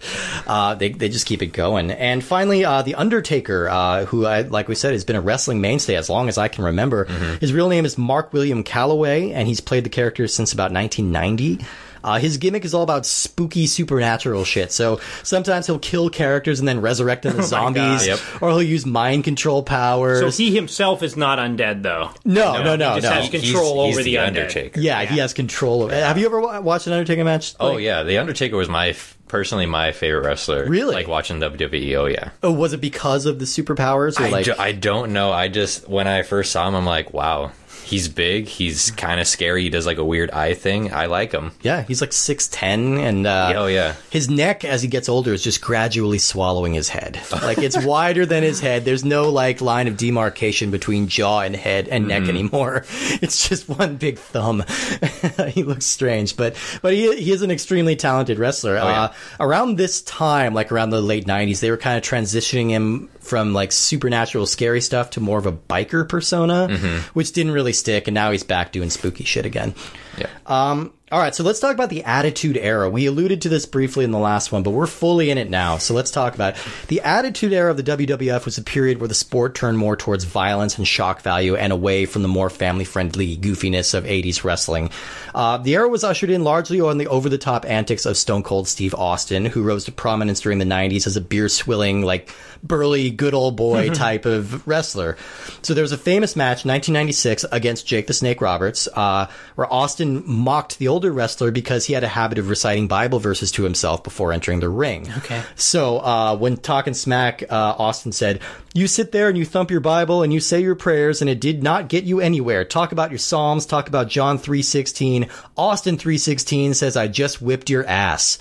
[0.46, 1.90] uh, they they just keep it going.
[1.90, 5.60] And finally, uh, the Undertaker, uh, who, I, like we said, has been a wrestling
[5.60, 7.06] mainstay as long as I can remember.
[7.06, 7.36] Mm-hmm.
[7.40, 11.64] His real name is Mark William Calloway, and he's played the character since about 1990.
[12.04, 14.70] Uh, his gimmick is all about spooky supernatural shit.
[14.70, 18.18] So sometimes he'll kill characters and then resurrect them as Oh zombies, Yep.
[18.42, 20.20] or he'll use mind control powers.
[20.20, 22.10] So he himself is not undead, though.
[22.24, 23.00] no, no, no, he no.
[23.00, 24.26] just has control he's, over he's the the undead.
[24.26, 24.80] Undertaker.
[24.80, 25.94] yeah, he has control over.
[25.94, 26.02] it.
[26.02, 27.54] Have you ever wa- watched an Undertaker match?
[27.58, 30.66] Oh yeah, the Undertaker was my f- personally my favorite wrestler.
[30.68, 30.94] Really?
[30.94, 31.94] Like watching WWE.
[31.96, 32.30] Oh yeah.
[32.42, 34.20] Oh, was it because of the superpowers?
[34.20, 35.32] Or I, like, do, I don't know.
[35.32, 37.52] I just when I first saw him, I'm like, wow,
[37.94, 38.48] he's big.
[38.48, 39.62] He's kind of scary.
[39.62, 40.92] He does like a weird eye thing.
[40.92, 41.52] I like him.
[41.62, 43.94] yeah, he's like six ten, and uh, Oh yeah.
[44.10, 47.20] his neck as he gets older is just gradually swallowing his head.
[47.44, 48.84] Like it's wider than his head.
[48.84, 52.84] There's no like line of demarcation between jaw and head and neck anymore.
[53.22, 54.64] It's just one big thumb.
[55.48, 58.74] he looks strange, but but he he is an extremely talented wrestler.
[58.76, 58.82] yeah.
[58.84, 63.08] uh, around this time, like around the late '90s, they were kind of transitioning him
[63.20, 66.68] from like supernatural scary stuff to more of a biker persona,
[67.14, 68.08] which didn't really stick.
[68.08, 69.74] And now he's back doing spooky shit again.
[70.18, 70.28] Yeah.
[70.46, 72.90] Um, all right, so let's talk about the Attitude Era.
[72.90, 75.78] We alluded to this briefly in the last one, but we're fully in it now.
[75.78, 76.62] So let's talk about it.
[76.88, 80.24] The Attitude Era of the WWF was a period where the sport turned more towards
[80.24, 84.90] violence and shock value and away from the more family friendly goofiness of 80s wrestling.
[85.32, 88.42] Uh, the era was ushered in largely on the over the top antics of Stone
[88.42, 92.34] Cold Steve Austin, who rose to prominence during the 90s as a beer swilling, like
[92.64, 95.16] burly, good old boy type of wrestler.
[95.62, 100.24] So there was a famous match, 1996, against Jake the Snake Roberts, uh, where Austin
[100.26, 104.02] mocked the older wrestler because he had a habit of reciting Bible verses to himself
[104.02, 105.06] before entering the ring.
[105.18, 105.42] Okay.
[105.54, 108.40] So uh, when talking smack, uh, Austin said,
[108.72, 111.40] "You sit there and you thump your Bible and you say your prayers, and it
[111.40, 112.64] did not get you anywhere.
[112.64, 113.66] Talk about your Psalms.
[113.66, 115.28] Talk about John three sixteen.
[115.58, 118.38] Austin three sixteen says, I just whipped your ass."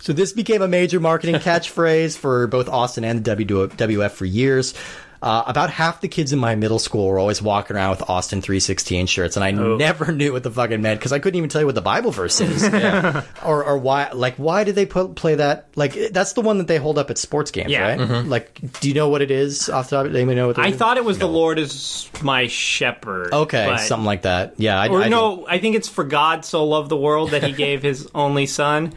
[0.00, 4.74] So this became a major marketing catchphrase for both Austin and the WWF for years.
[5.24, 8.42] Uh, about half the kids in my middle school were always walking around with Austin
[8.42, 11.48] 316 shirts, and I never knew what the fuck it meant because I couldn't even
[11.48, 12.62] tell you what the Bible verse is,
[13.42, 15.68] or or why like why did they put play that?
[15.76, 17.96] Like that's the one that they hold up at sports games, Yeah.
[17.96, 18.26] right?
[18.26, 20.06] Like, do you know what it is off the top?
[20.06, 20.58] Does anybody know what?
[20.58, 20.76] I is?
[20.76, 23.32] thought it was the Lord is my shepherd.
[23.32, 24.54] okay, but- something like that.
[24.58, 27.42] Yeah, I, Or I no, I think it's for God so loved the world that
[27.42, 28.92] he gave his only son.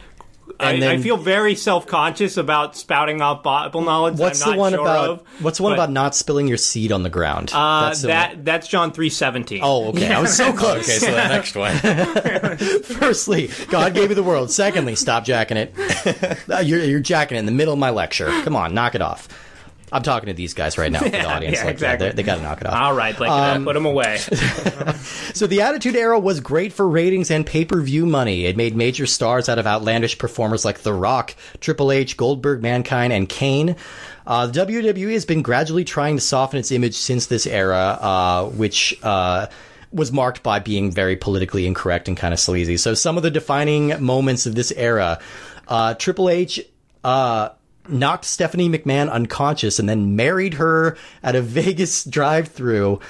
[0.60, 4.18] I, then- I feel very self conscious about spouting off Bible knowledge.
[4.18, 5.08] What's I'm the one sure about?
[5.10, 7.50] Of, what's the one but, about not spilling your seed on the ground?
[7.54, 9.60] Uh, That's the one- that's John three seventeen.
[9.62, 10.12] Oh, okay.
[10.12, 10.84] I was so close.
[10.88, 11.76] Okay, so the next one.
[12.82, 14.50] Firstly, God gave you the world.
[14.50, 15.74] Secondly, stop jacking it.
[16.66, 18.26] You're, you're jacking it in the middle of my lecture.
[18.42, 19.28] Come on, knock it off.
[19.92, 21.56] I'm talking to these guys right now for the Yeah, audience.
[21.58, 22.08] yeah, like, exactly.
[22.08, 22.74] They, they got to knock it off.
[22.74, 24.18] All right, Blake, Um, put them away.
[25.34, 28.46] So the Attitude Era was great for ratings and pay-per-view money.
[28.46, 33.12] It made major stars out of outlandish performers like The Rock, Triple H, Goldberg, Mankind,
[33.12, 33.76] and Kane.
[34.26, 38.44] Uh, the WWE has been gradually trying to soften its image since this era, uh,
[38.46, 39.46] which uh,
[39.92, 42.76] was marked by being very politically incorrect and kind of sleazy.
[42.76, 45.20] So some of the defining moments of this era,
[45.68, 46.60] uh, Triple H.
[47.04, 47.50] Uh,
[47.88, 53.00] knocked Stephanie McMahon unconscious and then married her at a Vegas drive-through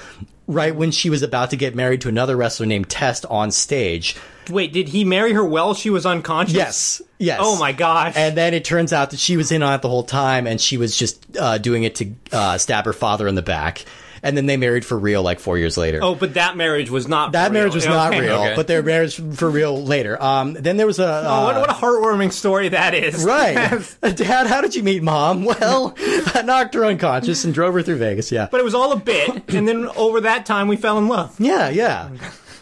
[0.47, 4.17] right when she was about to get married to another wrestler named Test on stage.
[4.51, 6.55] Wait, did he marry her while she was unconscious?
[6.55, 7.03] Yes.
[7.19, 7.41] Yes.
[7.43, 8.15] Oh my gosh.
[8.17, 10.61] And then it turns out that she was in on it the whole time, and
[10.61, 13.85] she was just uh, doing it to uh, stab her father in the back.
[14.23, 16.01] And then they married for real like four years later.
[16.03, 17.33] oh, but that marriage was not.
[17.33, 17.77] that for marriage real.
[17.77, 18.21] was not Okay.
[18.23, 18.53] real, Okay.
[18.57, 20.21] but their marriage for real later.
[20.23, 23.25] Um, then there was a uh, Oh, what, what a heartwarming story that is.
[23.25, 23.81] right,
[24.17, 24.47] Dad.
[24.47, 25.45] How did you meet Mom?
[25.59, 28.31] Well, I knocked her unconscious and drove her through Vegas.
[28.33, 31.09] Yeah, but it was all a bit, and then over that time we fell in
[31.09, 31.35] love.
[31.41, 32.11] yeah, yeah.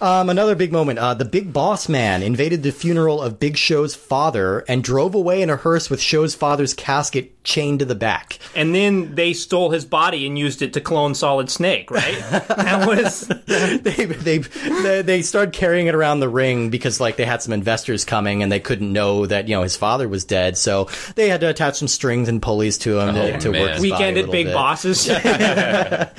[0.01, 0.99] Um, another big moment.
[0.99, 5.41] Uh, the Big Boss Man invaded the funeral of Big Show's father and drove away
[5.41, 8.39] in a hearse with Show's father's casket chained to the back.
[8.55, 12.19] And then they stole his body and used it to clone Solid Snake, right?
[12.49, 17.25] that was they, they they they started carrying it around the ring because like they
[17.25, 20.59] had some investors coming and they couldn't know that you know his father was dead,
[20.59, 23.61] so they had to attach some strings and pulleys to him to, Oh, to man.
[23.63, 24.55] work his weekend a at little Big bit.
[24.55, 25.09] Bosses.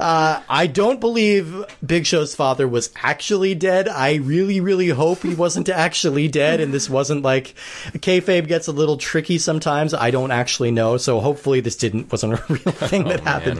[0.00, 3.88] Uh, I don't believe Big Show's father was actually dead.
[3.88, 7.54] I really, really hope he wasn't actually dead, and this wasn't like
[7.94, 9.92] kayfabe gets a little tricky sometimes.
[9.92, 13.58] I don't actually know, so hopefully this didn't wasn't a real thing that happened.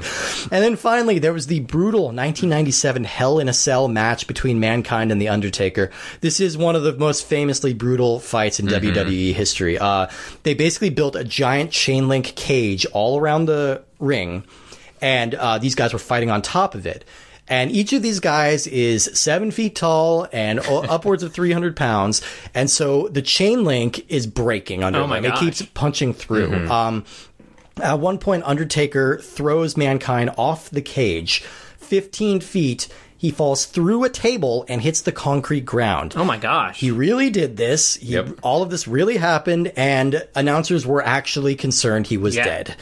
[0.51, 5.13] And then finally, there was the brutal 1997 Hell in a Cell match between Mankind
[5.13, 5.91] and the Undertaker.
[6.21, 9.79] This is one of the most famously brutal fights in WWE history.
[9.79, 10.09] Uh,
[10.43, 14.45] they basically built a giant chain link cage all around the ring
[15.01, 17.05] and uh, these guys were fighting on top of it.
[17.51, 22.23] And each of these guys is seven feet tall and upwards of 300 pounds.
[22.55, 25.07] And so the chain link is breaking under Oh.
[25.13, 26.69] It keeps punching through.
[26.71, 27.05] Um,
[27.83, 31.41] at one point, Undertaker throws Mankind off the cage
[31.79, 32.89] 15 feet.
[33.21, 36.14] He falls through a table and hits the concrete ground.
[36.16, 36.81] oh my gosh.
[36.81, 37.97] He really did this.
[37.97, 38.39] He, Yep.
[38.43, 42.45] All of this really happened, and announcers were actually concerned he was Yeah.
[42.45, 42.77] dead.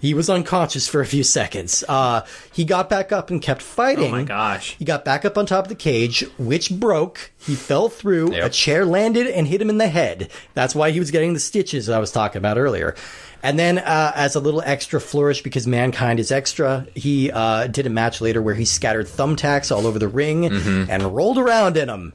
[0.00, 1.82] He was unconscious for a few seconds.
[1.88, 2.20] Uh,
[2.52, 4.14] he got back up and kept fighting.
[4.14, 4.76] Oh my gosh.
[4.78, 7.32] He got back up on top of the cage, which broke.
[7.44, 8.32] He fell through.
[8.32, 8.44] Yep.
[8.44, 10.30] A chair landed and hit him in the head.
[10.54, 12.94] That's why he was getting the stitches I was talking about earlier.
[13.42, 17.86] And then, uh, as a little extra flourish, because mankind is extra, he uh, did
[17.86, 20.90] a match later where he scattered thumbtacks all over the ring Mm-hmm.
[20.90, 22.12] and rolled around in them.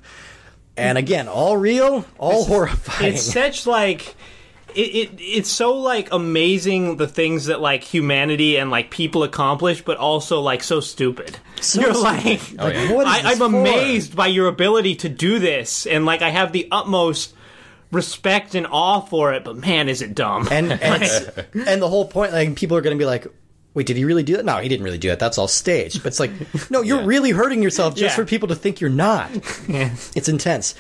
[0.77, 3.13] And again, all real, all horrifying.
[3.13, 4.15] it's such like
[4.75, 9.81] it, it it's so like amazing the things that like humanity and like people accomplish
[9.81, 12.03] but also like so stupid So you're stupid.
[12.03, 12.91] like, Like, yeah.
[12.91, 13.57] what is I, this i'm for?
[13.57, 17.33] amazed by your ability to do this and like i have the utmost
[17.91, 21.03] respect and awe for it but man is it dumb and and,
[21.67, 23.27] and the whole point, like people are going to be like,
[23.73, 24.45] "Wait, did he really do that?
[24.45, 25.19] No, he didn't really do that.
[25.19, 26.31] That's all staged." But it's like,
[26.71, 28.23] no, you're really hurting yourself just Yeah.
[28.23, 29.29] for people to think you're not.
[29.67, 29.91] Yeah.
[30.15, 30.75] It's intense.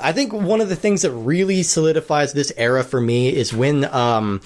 [0.00, 3.84] I think one of the things that really solidifies this era for me is when.
[3.86, 4.40] Um,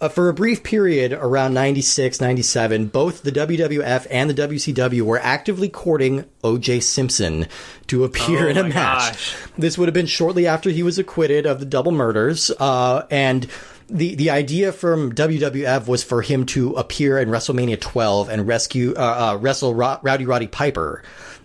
[0.00, 5.18] uh, for a brief period around 96, 97, both the WWF and the WCW were
[5.18, 6.80] actively courting O.J.
[6.80, 7.46] Simpson
[7.88, 8.74] to appear Oh in a match.
[8.74, 9.36] gosh.
[9.58, 13.46] This would have been shortly after he was acquitted of the double murders, uh, and
[13.88, 18.94] the the idea from WWF was for him to appear in WrestleMania 12 and rescue
[18.96, 21.02] uh, uh, wrestle Ro- Rowdy Roddy Piper.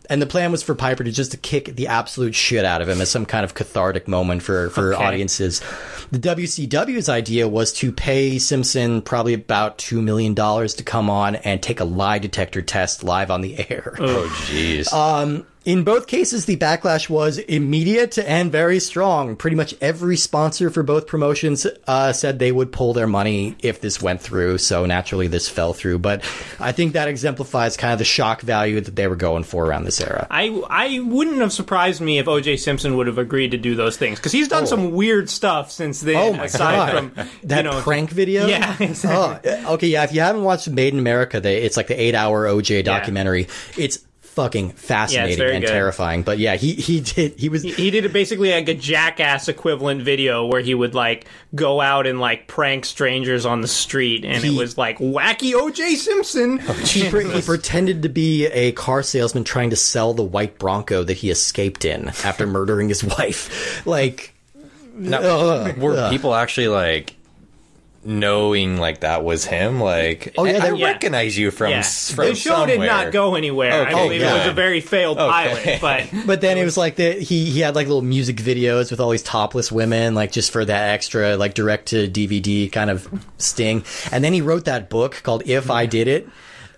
[0.10, 2.90] And the plan was for Piper to just to kick the absolute shit out of
[2.90, 5.04] him as some kind of cathartic moment for, for Okay.
[5.04, 5.62] audiences.
[6.12, 11.62] The WCW's idea was to pay Simpson probably about $2 million to come on and
[11.62, 13.96] take a lie detector test live on the air.
[14.00, 14.92] Oh, jeez.
[14.94, 19.36] Um, In both cases, the backlash was immediate and very strong.
[19.36, 23.82] Pretty much every sponsor for both promotions uh, said they would pull their money if
[23.82, 24.60] this went through.
[24.60, 25.98] So naturally, this fell through.
[26.00, 26.24] But
[26.60, 29.86] I think that exemplifies kind of the shock value that they were going for around
[29.86, 30.28] this era.
[30.30, 33.98] I, I wouldn't have surprised me if OJ Simpson would have agreed to do those
[33.98, 36.16] things because he's done some weird stuff since then.
[36.16, 38.46] Oh my aside god, from that you know, prank video!
[38.46, 39.52] Yeah, exactly.
[39.52, 40.04] Oh, okay, yeah.
[40.04, 43.48] If you haven't watched Made in America, they, it's like the eight-hour OJ documentary.
[43.78, 44.05] It's
[44.36, 45.72] fucking fascinating very and good.
[45.72, 46.22] terrifying.
[46.24, 47.40] But yeah, he he did.
[47.40, 51.26] He was he did basically like a jackass equivalent video where he would like
[51.56, 55.54] go out and like prank strangers on the street and He- it was like wacky
[55.54, 56.60] OJ Simpson.
[56.86, 61.04] He, pre- he pretended to be a car salesman trying to sell the white Bronco
[61.04, 63.86] that he escaped in after murdering his wife.
[63.88, 64.34] Like,
[64.96, 66.12] Now, ugh, were ugh.
[66.12, 67.15] people actually like
[68.06, 69.80] knowing like that was him?
[69.82, 70.88] Like, Oh, yeah, I, I they- Yeah.
[70.88, 71.80] recognize you from yeah.
[71.80, 73.74] s- from the show did not go anywhere.
[73.74, 76.96] I Okay, believe it was a very failed pilot, but But then it was like
[76.96, 80.52] the he he had like little music videos with all these topless women, like just
[80.52, 83.84] for that extra like direct to DVD kind of sting.
[84.12, 86.30] And then he wrote that book called If I Did It.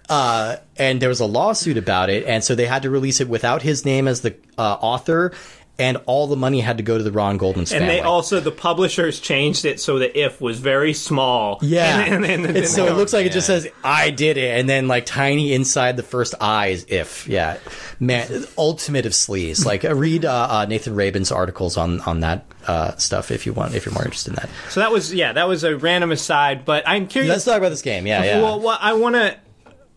[0.09, 3.27] Uh, and there was a lawsuit about it, and so they had to release it
[3.27, 5.33] without his name as the uh, author.
[5.79, 8.51] And all the money had to go to the Ron Goldman's And they also the
[8.51, 11.59] publishers changed it so the if was very small.
[11.67, 14.57] Yeah, and, and, and, It's- so it looks like it just says "I did it,"
[14.59, 17.57] and then like tiny inside the first I is "if." Yeah,
[17.99, 19.65] man, ultimate of sleaze.
[19.65, 23.53] Like uh, read uh, uh, Nathan Rabin's articles on on that uh, stuff if you
[23.53, 24.49] want, if you're more interested in that.
[24.69, 26.63] so that was yeah that was a random aside.
[26.65, 27.31] But I'm curious.
[27.31, 28.07] Let's talk about this game.
[28.07, 28.41] Yeah, yeah.
[28.41, 29.37] Well, well I want to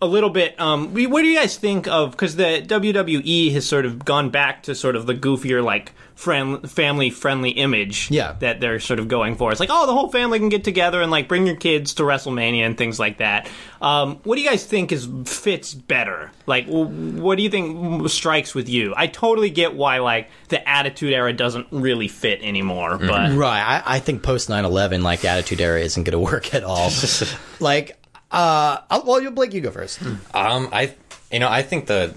[0.03, 0.59] a little bit.
[0.61, 2.13] Um, what do you guys think of?
[2.13, 6.71] Because the WWE has sort of gone back to sort of the goofier, like friend,
[6.71, 8.11] family friendly image.
[8.11, 8.37] Yeah.
[8.41, 9.51] that they're sort of going for.
[9.51, 12.03] It's like, oh, the whole family can get together and like bring your kids to
[12.03, 13.51] WrestleMania and things like that.
[13.81, 16.31] Um, what do you guys think is fits better?
[16.47, 18.95] Like, what do you think strikes with you?
[18.97, 23.33] I totally get why like the Attitude Era doesn't really fit anymore, but.
[23.33, 23.61] Right.
[23.61, 26.91] I, I think post 9-11, like Attitude Era isn't going to work at all.
[27.61, 28.00] like,
[28.31, 30.01] uh, I'll, well, you Blake, you go first.
[30.35, 30.95] Um, I,
[31.33, 32.14] you know, I think the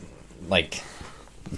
[0.48, 0.82] like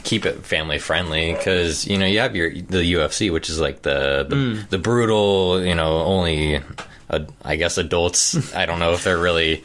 [0.03, 3.81] keep it family friendly because you know you have your the UFC, which is like
[3.81, 6.61] the the, the brutal, you know, only
[7.09, 8.53] uh, I guess adults.
[8.55, 9.63] I don't know if they're really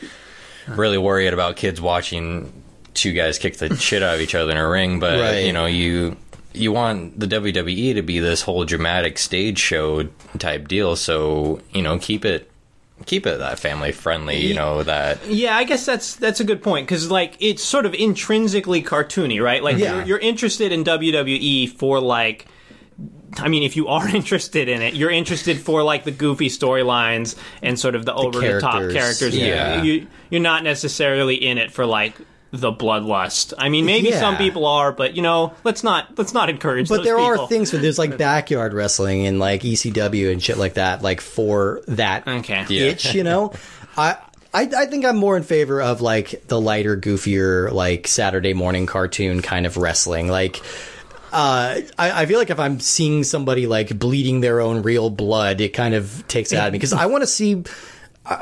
[0.68, 2.52] really worried about kids watching
[2.94, 5.46] two guys kick the shit out of each other in a ring, but Right.
[5.46, 6.16] you know you.
[6.52, 11.80] You want the WWE to be this whole dramatic stage show type deal, so you
[11.80, 12.50] know keep it
[13.06, 14.38] keep it that family friendly.
[14.46, 17.86] You know that Yeah, I guess that's that's a good point because like it's sort
[17.86, 19.62] of intrinsically cartoony, right?
[19.62, 19.96] Like Yeah.
[19.98, 22.46] you're, you're interested in WWE for like.
[23.38, 27.36] I mean, if you are interested in it, you're interested for like the goofy storylines
[27.62, 29.36] and sort of the over the top characters, characters.
[29.36, 29.82] yeah.
[29.82, 32.16] You, you're not necessarily in it for like
[32.52, 33.54] the bloodlust.
[33.58, 36.88] I mean, maybe some people are, but you know, let's not let's not encourage.
[36.88, 37.44] But those there people.
[37.44, 41.20] are things where there's like backyard wrestling and like ECW and shit like that, like
[41.20, 42.64] for that Okay.
[42.68, 42.82] Yeah.
[42.90, 43.52] itch, you know?
[43.96, 44.16] I,
[44.52, 48.86] I I think I'm more in favor of like the lighter, goofier, like Saturday morning
[48.86, 50.28] cartoon kind of wrestling.
[50.28, 50.60] Like
[51.32, 55.60] uh, I, I feel like if I'm seeing somebody like bleeding their own real blood,
[55.60, 57.62] it kind of takes it out of me because I want to see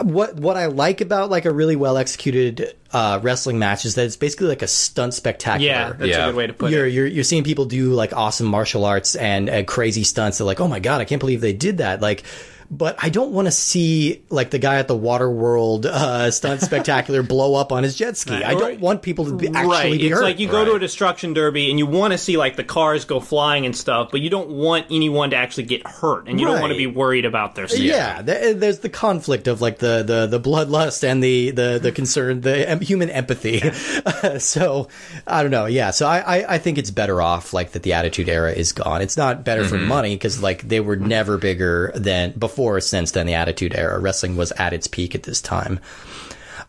[0.03, 4.07] what what I like about like a really well executed uh, wrestling match is that
[4.07, 5.73] it's basically like a stunt spectacular.
[5.73, 6.25] Yeah, that's Yeah.
[6.25, 6.93] a good way to put you're, it.
[6.93, 10.39] you're you're seeing people do like awesome martial arts and uh, crazy stunts.
[10.39, 12.01] They're like, oh my god, I can't believe they did that.
[12.01, 12.25] Like,
[12.71, 16.61] but I don't want to see like the guy at the Water World uh, stunt
[16.61, 18.35] spectacular blow up on his jet ski.
[18.35, 18.81] I don't Right.
[18.81, 19.93] want people to be, actually right.
[19.99, 20.23] be it's hurt.
[20.23, 23.05] like you go to a destruction derby and you want to see like the cars
[23.07, 26.47] go flying and stuff, but you don't want anyone to actually get hurt, and you
[26.47, 27.85] don't want to be worried about their safety.
[27.87, 32.43] yeah, there's the conflict of like the the the bloodlust and the the the concern,
[32.43, 33.61] the em- human empathy.
[34.39, 34.89] so
[35.27, 35.67] I don't know.
[35.67, 38.73] Yeah, so I, I I think it's better off like that the Attitude Era is
[38.73, 39.01] gone.
[39.01, 43.13] It's not better for money because like they were never bigger than before or since
[43.13, 43.99] then the Attitude Era.
[43.99, 45.81] Wrestling was at its peak at this time.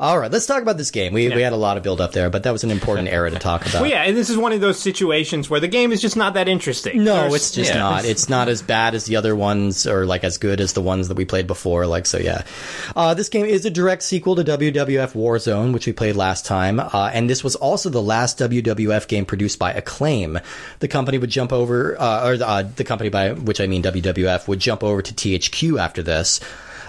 [0.01, 1.11] All right, let's talk about this game.
[1.11, 3.29] We, we had a lot of build up there, but that was an important era
[3.29, 3.81] to talk about.
[3.81, 6.35] Well, yeah, and this is one of those situations where the game is just not
[6.35, 7.03] that interesting.
[7.03, 7.79] No, There's- it's just yeah.
[7.79, 8.05] not.
[8.05, 11.09] It's not as bad as the other ones, or like as good as the ones
[11.09, 11.85] that we played before.
[11.85, 12.43] Like so, yeah.
[12.95, 16.79] Uh, this game is a direct sequel to WWF Warzone, which we played last time,
[16.79, 20.39] uh, and this was also the last WWF game produced by Acclaim.
[20.79, 24.47] The company would jump over, uh, or uh, the company by which I mean WWF
[24.47, 26.39] would jump over to THQ after this.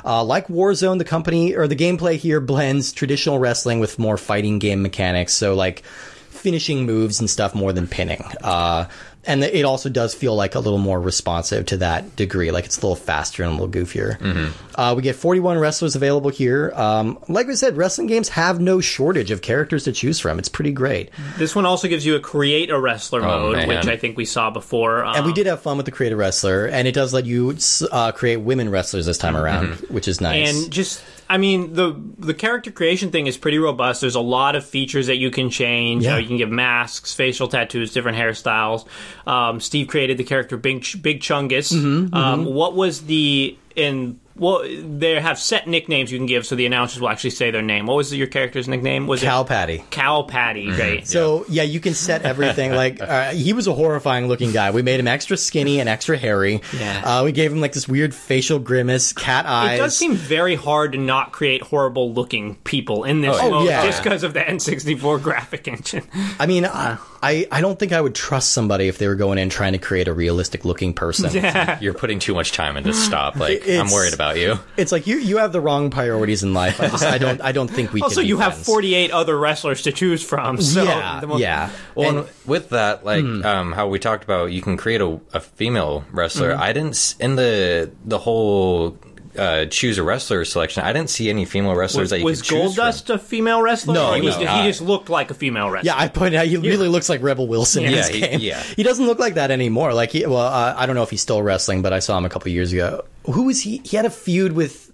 [0.04, 4.58] Uh, like Warzone, the company or the gameplay here blends traditional wrestling with more fighting
[4.58, 5.34] game mechanics.
[5.34, 5.82] So like
[6.30, 8.22] finishing moves and stuff more than pinning.
[8.42, 8.86] Uh,
[9.26, 12.50] and it also does feel like a little more responsive to that degree.
[12.50, 14.52] Like it's a little faster and a little goofier.
[14.74, 16.72] Uh, we get 41 wrestlers available here.
[16.74, 20.38] Um, like we said, wrestling games have no shortage of characters to choose from.
[20.38, 21.10] It's pretty great.
[21.36, 23.68] This one also gives you a create a wrestler mode, man.
[23.68, 25.04] which I think we saw before.
[25.04, 27.26] Um, And we did have fun with the create a wrestler, and it does let
[27.26, 27.56] you
[27.92, 30.48] uh, create women wrestlers this time around, which is nice.
[30.64, 34.00] and just I mean the the character creation thing is pretty robust.
[34.00, 36.02] There's a lot of features that you can change.
[36.02, 36.10] Yeah.
[36.10, 38.84] You, know, you can give masks, facial tattoos, different hairstyles.
[39.28, 41.72] Um, Steve created the character Big Ch- Big Chungus.
[41.72, 46.56] Mm-hmm, um, What was the in well they have set nicknames you can give, so
[46.56, 47.86] the announcers will actually say their name.
[47.86, 49.06] What was your character's nickname?
[49.06, 49.84] Was Cow it Patty.
[49.90, 50.66] Cow Patty?
[50.66, 51.06] Great.
[51.06, 52.72] So yeah, you can set everything.
[52.72, 54.72] like uh, he was a horrifying looking guy.
[54.72, 56.62] We made him extra skinny and extra hairy.
[56.76, 57.02] Yeah.
[57.20, 59.78] Uh, we gave him like this weird facial grimace, cat eyes.
[59.78, 63.66] It does seem very hard to not create horrible looking people in this Oh, mode
[63.68, 63.84] yeah.
[63.84, 66.02] just because of the N64 graphic engine.
[66.38, 69.38] I mean, I, I I don't think I would trust somebody if they were going
[69.38, 71.30] in trying to create a realistic looking person.
[71.34, 71.78] Yeah.
[71.80, 73.36] You're putting too much time into stop.
[73.36, 74.58] Like I'm worried about you.
[74.76, 76.80] It's like you you have the wrong priorities in life.
[76.80, 78.00] I just I don't I don't think we.
[78.00, 78.66] Also, can be you have friends.
[78.66, 80.60] 48 other wrestlers to choose from.
[80.62, 81.70] So yeah, the mo- yeah.
[81.94, 85.20] Well, And- and with that, like um, how we talked about, you can create a,
[85.32, 86.54] a female wrestler.
[86.54, 88.96] I didn't s- in the the whole
[89.40, 92.42] uh, choose a wrestler selection, I didn't see any female wrestlers Was, that you was
[92.42, 92.84] could choose from.
[92.84, 93.94] Goldust a female wrestler?
[93.94, 94.64] No, he he, was he not.
[94.66, 95.86] just looked like a female wrestler.
[95.92, 98.40] Yeah, I pointed out he really looks like Rebel Wilson in Yeah, this he- game.
[98.40, 98.62] yeah.
[98.62, 99.94] he doesn't look like that anymore.
[99.94, 102.24] Like, he, well, uh, I don't know if he's still wrestling, but I saw him
[102.24, 103.04] a couple years ago.
[103.24, 103.78] Who was he?
[103.84, 104.92] He had a feud with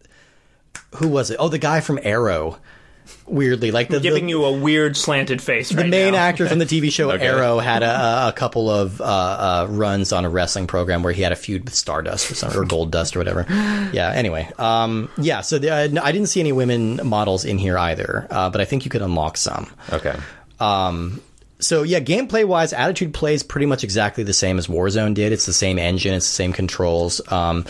[0.96, 1.36] who was it?
[1.40, 2.58] Oh, the guy from Arrow.
[3.26, 5.70] Weirdly, like the, giving the, you a weird slanted face.
[5.70, 6.18] the right main now.
[6.20, 7.26] actor from the TV show Okay.
[7.26, 11.22] Arrow had a, a couple of uh, uh, runs on a wrestling program where he
[11.22, 13.46] had a feud with Stardust or something, or Goldust or whatever.
[13.92, 14.10] Yeah.
[14.12, 15.40] Anyway, um, yeah.
[15.42, 18.64] So the, I I didn't see any women models in here either, uh, but I
[18.64, 19.70] think you could unlock some.
[19.92, 20.14] Okay.
[20.58, 21.20] Um,
[21.58, 25.32] so yeah, gameplay wise, Attitude plays pretty much exactly the same as Warzone did.
[25.32, 27.20] It's the same engine, it's the same controls.
[27.32, 27.64] Um,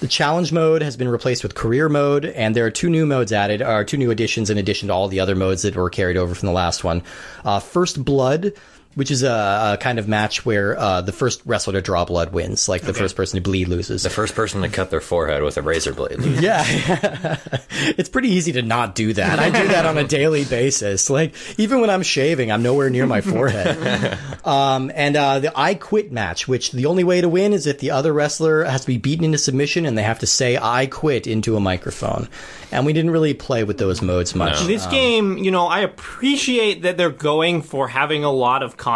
[0.00, 3.32] the challenge mode has been replaced with career mode, and there are two new modes
[3.32, 6.16] added, or two new additions in addition to all the other modes that were carried
[6.16, 7.02] over from the last one.
[7.44, 8.52] Uh, First Blood.
[9.00, 12.34] Which is a, a kind of match where uh, the first wrestler to draw blood
[12.34, 14.02] wins, like the first person to bleed loses.
[14.02, 16.20] The first person to cut their forehead with a razor blade.
[16.40, 16.62] Yeah.
[17.96, 19.38] it's pretty easy to not do that.
[19.38, 21.08] I do that on a daily basis.
[21.08, 24.18] Like, even when I'm shaving, I'm nowhere near my forehead.
[24.42, 27.78] Um, and uh, the I Quit match, which the only way to win is if
[27.78, 30.86] the other wrestler has to be beaten into submission and they have to say I
[30.86, 32.28] quit into a microphone.
[32.72, 34.60] And we didn't really play with those modes much.
[34.66, 38.89] This game, you know, I appreciate that they're going for having a lot of content,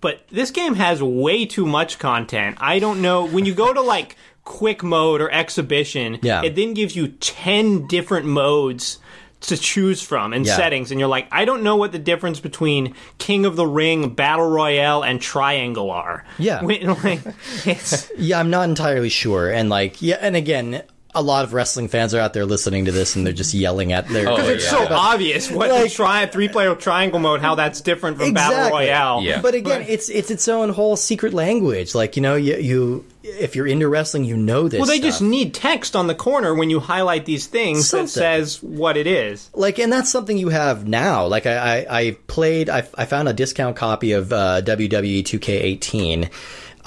[0.00, 2.56] but this game has way too much content.
[2.60, 6.42] I don't know when you go to like quick mode or exhibition, Yeah.
[6.42, 8.98] it then gives you 10 different modes
[9.40, 10.56] to choose from and Yeah.
[10.56, 14.08] settings and you're like I don't know what the difference between King of the Ring,
[14.10, 16.24] Battle Royale and Triangle are.
[16.38, 16.62] Yeah.
[16.62, 17.20] When, like,
[18.18, 19.48] Yeah, I'm not entirely sure.
[19.50, 20.82] And like, yeah, and again,
[21.18, 23.92] a lot of wrestling fans are out there listening to this and they're just yelling
[23.92, 24.28] at their.
[24.28, 24.86] Oh, Because it's yeah.
[24.88, 29.22] so obvious what Like- the tri- three-player triangle mode, how that's different from Battle Royale.
[29.22, 29.40] Yeah.
[29.40, 31.94] But again, it's it's its own whole secret language.
[31.94, 34.78] Like you know, you, you if you're into wrestling, you know this.
[34.78, 38.06] Well, they just need text on the corner when you highlight these things Something.
[38.06, 39.50] that says what it is.
[39.54, 41.26] like, and that's something you have now.
[41.26, 42.70] Like I I, I played.
[42.70, 46.30] I, I found a discount copy of uh, WWE 2K18.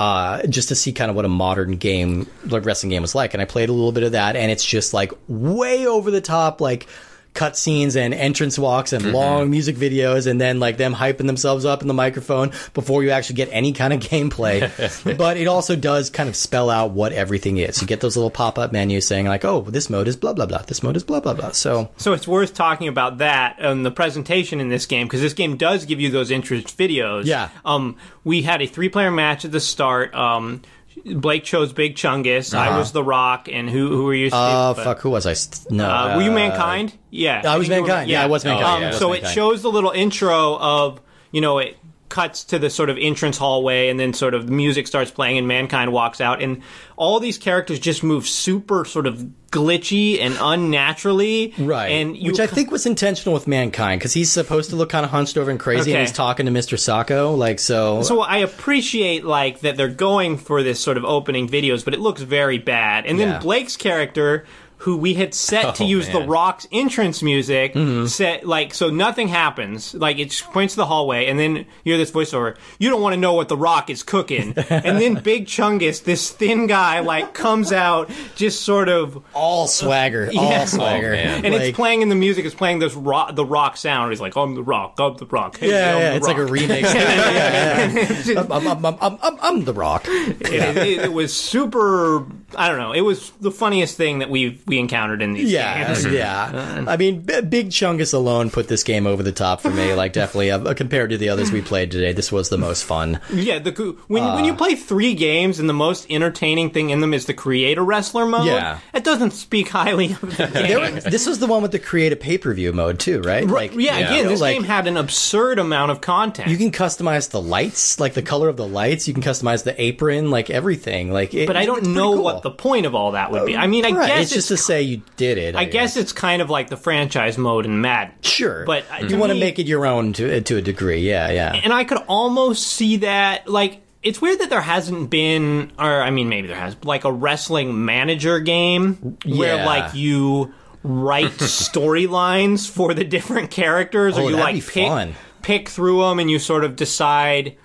[0.02, 3.36] Uh, just to see kind of what a modern game, like wrestling game was like,
[3.36, 6.22] and I played a little bit of that, and it's just like way over the
[6.22, 6.88] top, like
[7.34, 11.82] cutscenes and entrance walks and long music videos, and then like them hyping themselves up
[11.82, 14.62] in the microphone before you actually get any kind of gameplay.
[15.18, 17.82] but it also does kind of spell out what everything is.
[17.82, 20.46] You get those little pop up menus saying like, "Oh, this mode is blah blah
[20.46, 20.64] blah.
[20.64, 23.92] This mode is blah blah blah." So So it's worth talking about that and the
[23.92, 27.26] presentation in this game because this game does give you those interest videos.
[27.26, 27.50] Yeah.
[27.66, 30.14] Um, we had a three-player match at the start.
[30.14, 30.62] Um,
[31.06, 32.54] Blake chose Big Chungus.
[32.54, 34.30] I was The Rock, and who who were you?
[34.32, 34.84] Uh, Steve?
[34.86, 35.34] fuck, who was I?
[35.34, 35.89] St- No.
[35.89, 36.93] Uh, were you Mankind?
[37.10, 38.10] Yeah, I was you were- Mankind.
[38.10, 38.66] Yeah, I was Mankind.
[38.68, 39.32] Um, Yeah, I was so Mankind.
[39.32, 41.78] it shows the little intro of you know it
[42.12, 45.39] cuts to the sort of entrance hallway, and then sort of the music starts playing,
[45.39, 46.62] and Mankind walks out, and
[46.97, 51.88] all these characters just move super sort of glitchy and unnaturally, Right.
[51.89, 55.03] And you Which I think was intentional with Mankind because he's supposed to look kind
[55.03, 56.78] of hunched over and crazy and he's talking to Mr.
[56.78, 57.38] Socko.
[57.38, 58.01] Like, so.
[58.03, 61.99] So I appreciate like that they're going for this sort of opening videos, but it
[61.99, 63.05] looks very bad.
[63.05, 63.26] And Yeah.
[63.34, 64.45] then Blake's character,
[64.82, 66.22] who we had set to Oh, use the.
[66.22, 68.06] Rock's entrance music, Mm-hmm.
[68.08, 69.94] set like so nothing happens.
[69.94, 72.58] Like it just points to the hallway, and then you hear this voiceover.
[72.80, 74.54] You don't want to know what the Rock is cooking.
[74.70, 80.28] and then Big Chungus, this thin guy, like comes out, just sort of all swagger.
[80.38, 80.66] All Yeah.
[80.66, 81.14] swagger.
[81.14, 82.46] Oh, and Like- it's playing in the music.
[82.46, 84.12] It's playing this rock, the rock sound.
[84.12, 84.96] He's like, "I'm the Rock.
[85.00, 86.82] I'm the Rock." Hey, Yeah, yeah, the it's like a Rock." remix.
[86.94, 88.42] yeah, yeah, yeah.
[88.42, 90.06] I'm, I'm, I'm, I'm, I'm, I'm the Rock.
[90.08, 92.26] it, it, it was super.
[92.58, 92.91] I don't know.
[92.93, 96.06] It was the funniest thing that we we encountered in these Yeah, games.
[96.12, 96.84] yeah.
[96.88, 99.93] I mean, B- Big Chungus alone put this game over the top for me.
[100.02, 103.20] Like, definitely uh, compared to the others we played today, this was the most fun.
[103.32, 103.72] Yeah, the
[104.08, 104.45] when when Uh.
[104.47, 108.26] you play three games and the most entertaining thing in them is the creator wrestler
[108.26, 108.45] mode.
[108.47, 108.80] Yeah.
[108.93, 110.99] it doesn't speak highly of the game.
[111.12, 113.45] This was the one with the create a pay per view mode too, right?
[113.47, 114.12] Like, yeah, Yeah.
[114.14, 116.49] again, this like, game had an absurd amount of content.
[116.49, 119.08] You can customize the lights, like the color of the lights.
[119.08, 121.12] You can customize the apron, like everything.
[121.12, 122.24] Like, it, but I don't know cool.
[122.24, 123.56] what the point of all that would be.
[123.56, 124.08] I mean, I right.
[124.08, 125.56] guess it's just to say you did it.
[125.56, 128.14] I guess it's kind of like the franchise mode in Madden.
[128.22, 131.00] sure, but, uh, you want to make it your own to to a degree.
[131.00, 131.54] Yeah, yeah.
[131.54, 136.10] and I could almost see that like it's weird that there hasn't been or I
[136.10, 139.66] mean maybe there has like a wrestling manager game where Yeah.
[139.66, 141.32] like you write
[141.86, 145.14] storylines for the different characters Oh, or you like pick fun.
[145.42, 147.58] pick through them and you sort of decide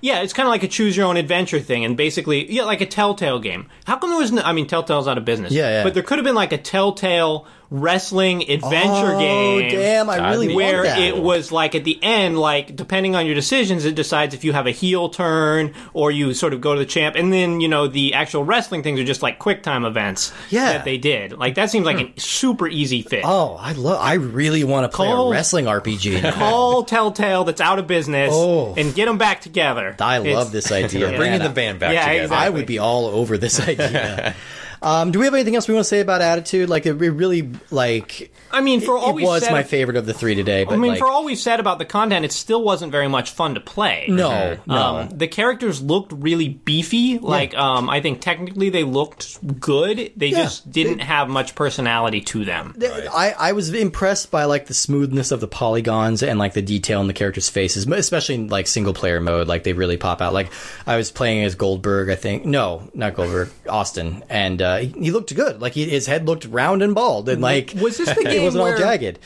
[0.00, 2.80] yeah, it's kind of like a choose your own adventure thing, and basically, yeah, like
[2.80, 3.68] a Telltale game.
[3.86, 4.42] How come there was no?
[4.42, 5.52] I mean, Telltale's out of business.
[5.52, 5.82] Yeah, yeah.
[5.82, 9.70] But there could have been like a Telltale wrestling adventure oh, game.
[9.70, 10.10] damn!
[10.10, 10.98] I really where want that.
[11.00, 14.52] it was like at the end, like depending on your decisions, it decides if you
[14.52, 17.68] have a heel turn or you sort of go to the champ, and then you
[17.68, 20.72] know the actual wrestling things are just like quick time events Yeah.
[20.72, 21.32] that they did.
[21.32, 22.12] Like that seems like hmm.
[22.16, 23.22] a super easy fit.
[23.24, 24.00] Oh, I love.
[24.00, 26.22] I really want to play Call- a wrestling RPG.
[26.22, 26.32] now.
[26.34, 28.74] Call Telltale that's out of business Oh.
[28.76, 29.94] and get them back together.
[30.00, 31.10] I It's- love this idea.
[31.10, 31.16] Yeah.
[31.16, 32.22] Bringing the band back Yeah, together.
[32.24, 32.46] exactly.
[32.46, 34.34] I would be all over this idea.
[34.82, 36.68] um, do we have anything else we want to say about Attitude?
[36.68, 38.32] Like, it really like.
[38.50, 40.64] I mean, for all it we've was said, my favorite of the three today.
[40.64, 43.08] But I mean, like, for all we've said about the content, it still wasn't very
[43.08, 44.06] much fun to play.
[44.08, 44.74] no, no.
[44.74, 47.18] Um, the characters looked really beefy.
[47.18, 50.12] Like, um, I think technically they looked good.
[50.16, 50.44] They Yeah.
[50.44, 52.74] just didn't have much personality to them.
[52.82, 57.00] I, I was impressed by like the smoothness of the polygons and like the detail
[57.00, 59.48] in the characters' faces, especially in like single player mode.
[59.48, 60.32] Like they really pop out.
[60.32, 60.50] Like
[60.86, 62.44] I was playing as Goldberg, I think.
[62.44, 65.60] No, not Goldberg, Austin, and uh, he, he looked good.
[65.60, 68.40] Like he, his head looked round and bald, and like Was this the game?
[68.40, 69.18] it wasn't all jagged.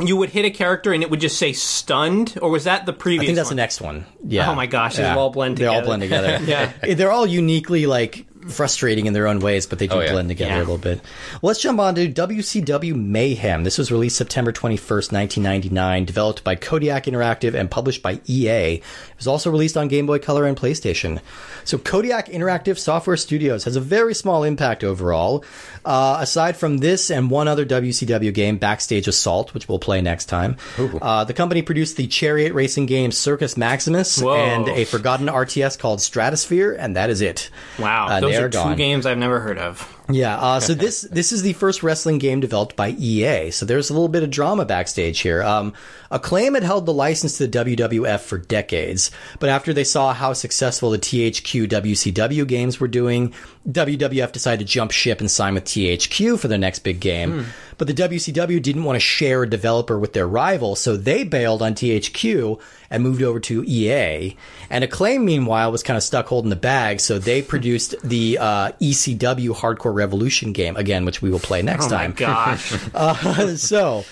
[0.00, 2.94] You would hit a character and it would just say stunned, or was that the
[2.94, 3.24] previous?
[3.24, 3.56] I think that's one?
[3.56, 4.06] the next one.
[4.26, 4.50] Yeah.
[4.50, 5.86] Oh my gosh, they all blend They all together.
[5.86, 6.38] blend together.
[6.86, 6.94] Yeah.
[6.94, 10.12] They're all uniquely like frustrating in their own ways, but they do Oh, yeah.
[10.12, 10.58] blend together Yeah.
[10.58, 11.00] a little bit.
[11.40, 13.64] Well, let's jump on to WCW Mayhem.
[13.64, 18.74] This was released September 21st, 1999, developed by Kodiak Interactive and published by EA.
[18.76, 18.82] It
[19.18, 21.20] was also released on Game Boy Color and PlayStation.
[21.64, 25.44] So Kodiak Interactive Software Studios has a very small impact overall.
[25.84, 30.26] Uh, aside from this and one other WCW game, Backstage Assault, which we'll play next
[30.26, 30.56] time,
[31.00, 34.34] uh, the company produced the chariot racing game Circus Maximus Whoa.
[34.34, 37.50] and a forgotten RTS called Stratosphere, and that is it.
[37.78, 39.96] Wow, Uh, those are, are two games I've never heard of.
[40.10, 43.50] Yeah, uh, so this this is the first wrestling game developed by EA.
[43.50, 45.42] So there's a little bit of drama backstage here.
[45.42, 45.72] Um,
[46.10, 50.32] Acclaim had held the license to the WWF for decades, but after they saw how
[50.34, 53.32] successful the THQ WCW games were doing,
[53.68, 57.46] WWF decided to jump ship and sign with THQ for their next big game.
[57.82, 61.62] But the WCW didn't want to share a developer with their rival, so they bailed
[61.62, 64.36] on THQ and moved over to EA.
[64.70, 68.70] And Acclaim, meanwhile, was kind of stuck holding the bag, so they produced the uh,
[68.80, 72.12] ECW Hardcore Revolution game again, which we will play next Oh my time.
[72.12, 73.56] gosh.
[73.56, 74.04] so,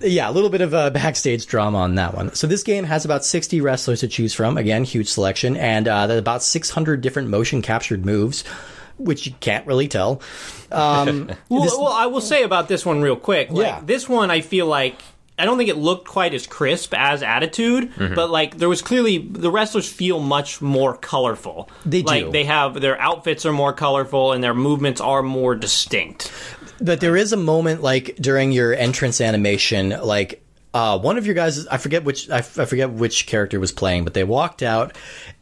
[0.00, 2.34] yeah, a little bit of a backstage drama on that one.
[2.34, 4.56] So this game has about 60 wrestlers to choose from.
[4.56, 8.42] Again, huge selection, and uh, about 600 different motion captured moves,
[8.98, 10.20] which you can't really tell.
[10.70, 13.50] Um, Well, this- well, I will say about this one real quick.
[13.50, 13.80] Like, Yeah.
[13.84, 14.96] This one, I feel like.
[15.40, 18.14] I don't think it looked quite as crisp as Attitude, Mm-hmm.
[18.16, 21.70] but like there was clearly the wrestlers feel much more colorful.
[21.86, 22.32] They like do.
[22.32, 26.32] they have their outfits are more colorful and their movements are more distinct.
[26.80, 30.42] But there is a moment like during your entrance animation, like
[30.74, 33.70] uh, one of your guys, I forget which, I, f- I forget which character was
[33.72, 34.96] playing, but they walked out,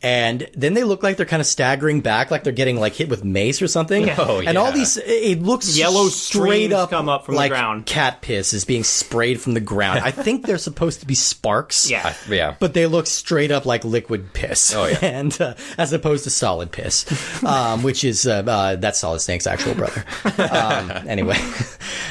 [0.06, 3.08] and then they look like they're kind of staggering back, like they're getting like hit
[3.08, 4.06] with mace or something.
[4.06, 4.14] Yeah.
[4.26, 7.86] Oh, And all these, it looks Yellow straight up come up from the ground.
[7.86, 10.00] Cat piss is being sprayed from the ground.
[10.00, 11.90] I think they're supposed to be sparks.
[11.96, 12.14] Yeah.
[12.28, 12.54] yeah.
[12.60, 14.98] But they look straight up like liquid piss, Oh, yeah.
[15.02, 17.04] and uh, as opposed to solid piss,
[17.44, 20.04] um, which is uh, uh, that's Solid Snake's actual brother.
[20.38, 21.38] Um, anyway,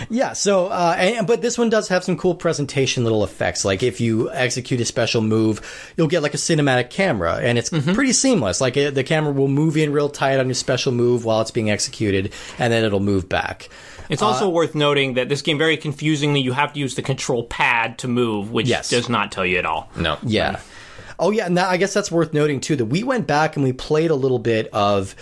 [0.10, 0.34] yeah.
[0.34, 3.64] So, uh, and, but this one does have some cool presentation little effects.
[3.66, 5.62] Like if you execute a special move,
[5.98, 7.85] you'll get like a cinematic camera, and it's Mm-hmm.
[7.94, 8.62] Pretty seamless.
[8.62, 11.52] Like uh the camera will move in real tight on your special move while it's
[11.52, 13.70] being executed, and then it'll move back.
[14.10, 17.02] It's Uh, also worth noting that this game very confusingly you have to use the
[17.02, 18.90] control pad to move, which Yes.
[18.90, 19.90] does not tell you at all.
[19.96, 20.18] No.
[20.24, 20.60] Yeah.
[21.18, 22.76] Oh yeah, and that, I guess that's worth noting too.
[22.76, 25.16] That we went back and we played a little bit of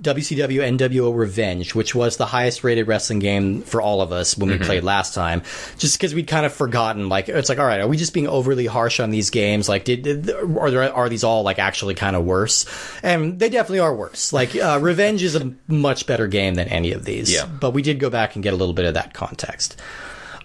[0.00, 4.50] WCW NWO Revenge, which was the highest rated wrestling game for all of us when
[4.50, 5.42] we played last time.
[5.76, 8.28] Just because we'd kind of forgotten, like it's like, all right, are we just being
[8.28, 9.68] overly harsh on these games?
[9.68, 12.66] Like, did, did are there are these all like actually kind of worse?
[13.02, 14.32] And they definitely are worse.
[14.32, 17.32] Like, uh, Revenge is a much better game than any of these.
[17.32, 17.46] Yeah.
[17.46, 19.80] But we did go back and get a little bit of that context.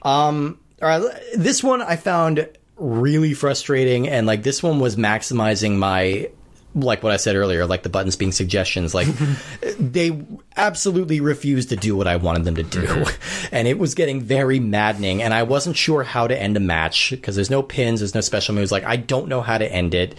[0.01, 5.77] Um, all right, this one I found really frustrating, and like this one was maximizing
[5.77, 6.29] my.
[6.75, 9.07] Like what I said earlier, like the buttons being suggestions, like
[9.79, 10.25] they
[10.57, 13.05] absolutely refused to do what I wanted them to do.
[13.51, 15.21] And it was getting very maddening.
[15.21, 18.21] And I wasn't sure how to end a match because there's no pins, there's no
[18.21, 18.71] special moves.
[18.71, 20.15] Like, I don't know how to end it.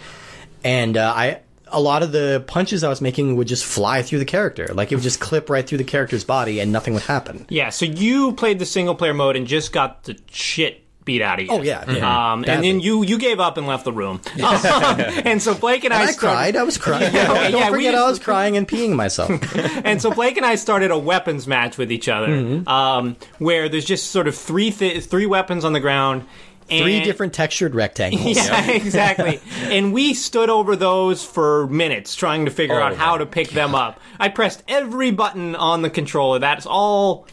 [0.63, 4.19] And uh, I, a lot of the punches I was making would just fly through
[4.19, 4.67] the character.
[4.73, 7.45] Like, it would just clip right through the character's body and nothing would happen.
[7.49, 11.39] Yeah, so you played the single player mode and just got the shit beat out
[11.39, 11.51] of you.
[11.51, 12.33] Oh, yeah, yeah.
[12.33, 14.21] Um, and then you you gave up and left the room.
[14.47, 16.55] Um, and so Blake and, And I, I started, cried.
[16.55, 17.11] I was crying.
[17.15, 19.31] Yeah, okay, Don't yeah, we forget, I was crying and peeing myself.
[19.85, 22.67] and so Blake and I started a weapons match with each other, Mm-hmm.
[22.67, 26.25] um, where there's just sort of three th- three weapons on the ground.
[26.69, 28.35] And Three different textured rectangles.
[28.35, 29.39] Yeah, exactly.
[29.61, 33.51] and we stood over those for minutes trying to figure Oh out how to pick
[33.51, 34.01] them up.
[34.19, 36.39] I pressed every button on the controller.
[36.39, 37.25] That's all.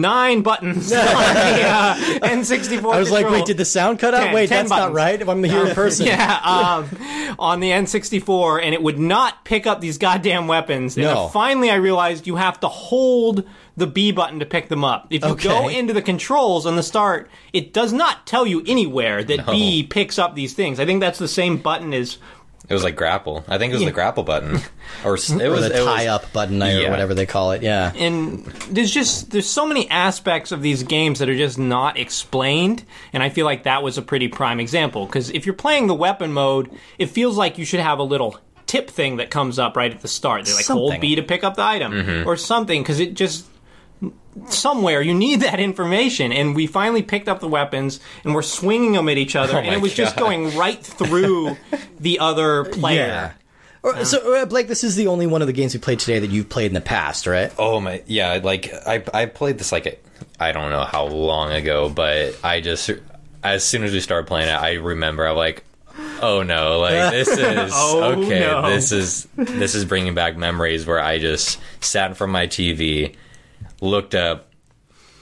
[0.00, 2.94] Nine buttons on the uh, N64.
[2.94, 3.40] I was like, control.
[3.40, 4.24] wait, did the sound cut out?
[4.24, 5.20] Ten- wait, ten that's not right.
[5.20, 6.06] If I'm here in person.
[6.08, 10.96] Yeah, um, on the N64, and it would not pick up these goddamn weapons.
[10.96, 11.28] And No.
[11.28, 13.44] finally, I realized you have to hold
[13.76, 15.06] the B button to pick them up.
[15.10, 19.22] If you go into the controls on the start, it does not tell you anywhere
[19.22, 20.80] that B picks up these things.
[20.80, 22.18] I think that's the same button as
[22.68, 23.44] It was like grapple.
[23.48, 24.60] I think it was the grapple button,
[25.04, 26.90] or s- it Or was the it was- tie up button or Yeah.
[26.90, 27.62] whatever they call it.
[27.62, 27.92] Yeah.
[27.96, 32.84] and there's just there's so many aspects of these games that are just not explained
[33.12, 35.94] and i feel like that was a pretty prime example because if you're playing the
[35.94, 39.76] weapon mode it feels like you should have a little tip thing that comes up
[39.76, 42.28] right at the start they're like hold b to pick up the item mm-hmm.
[42.28, 43.46] or something because it just
[44.48, 48.92] somewhere you need that information and we finally picked up the weapons and we're swinging
[48.92, 51.56] them at each other Oh and it was just going right through
[52.00, 53.32] the other player Yeah.
[53.82, 56.18] Or, so, uh, Blake, this is the only one of the games we played today
[56.18, 57.52] that you've played in the past, right?
[57.58, 58.40] Oh my, yeah.
[58.42, 60.04] Like I, I played this like
[60.40, 62.90] I don't know how long ago, but I just
[63.44, 65.62] as soon as we started playing it, I remember I'm like,
[66.20, 68.40] oh no, like this is Oh, okay.
[68.40, 68.68] no.
[68.68, 72.48] This is this is bringing back memories where I just sat in front of my
[72.48, 73.14] TV,
[73.80, 74.50] looked up,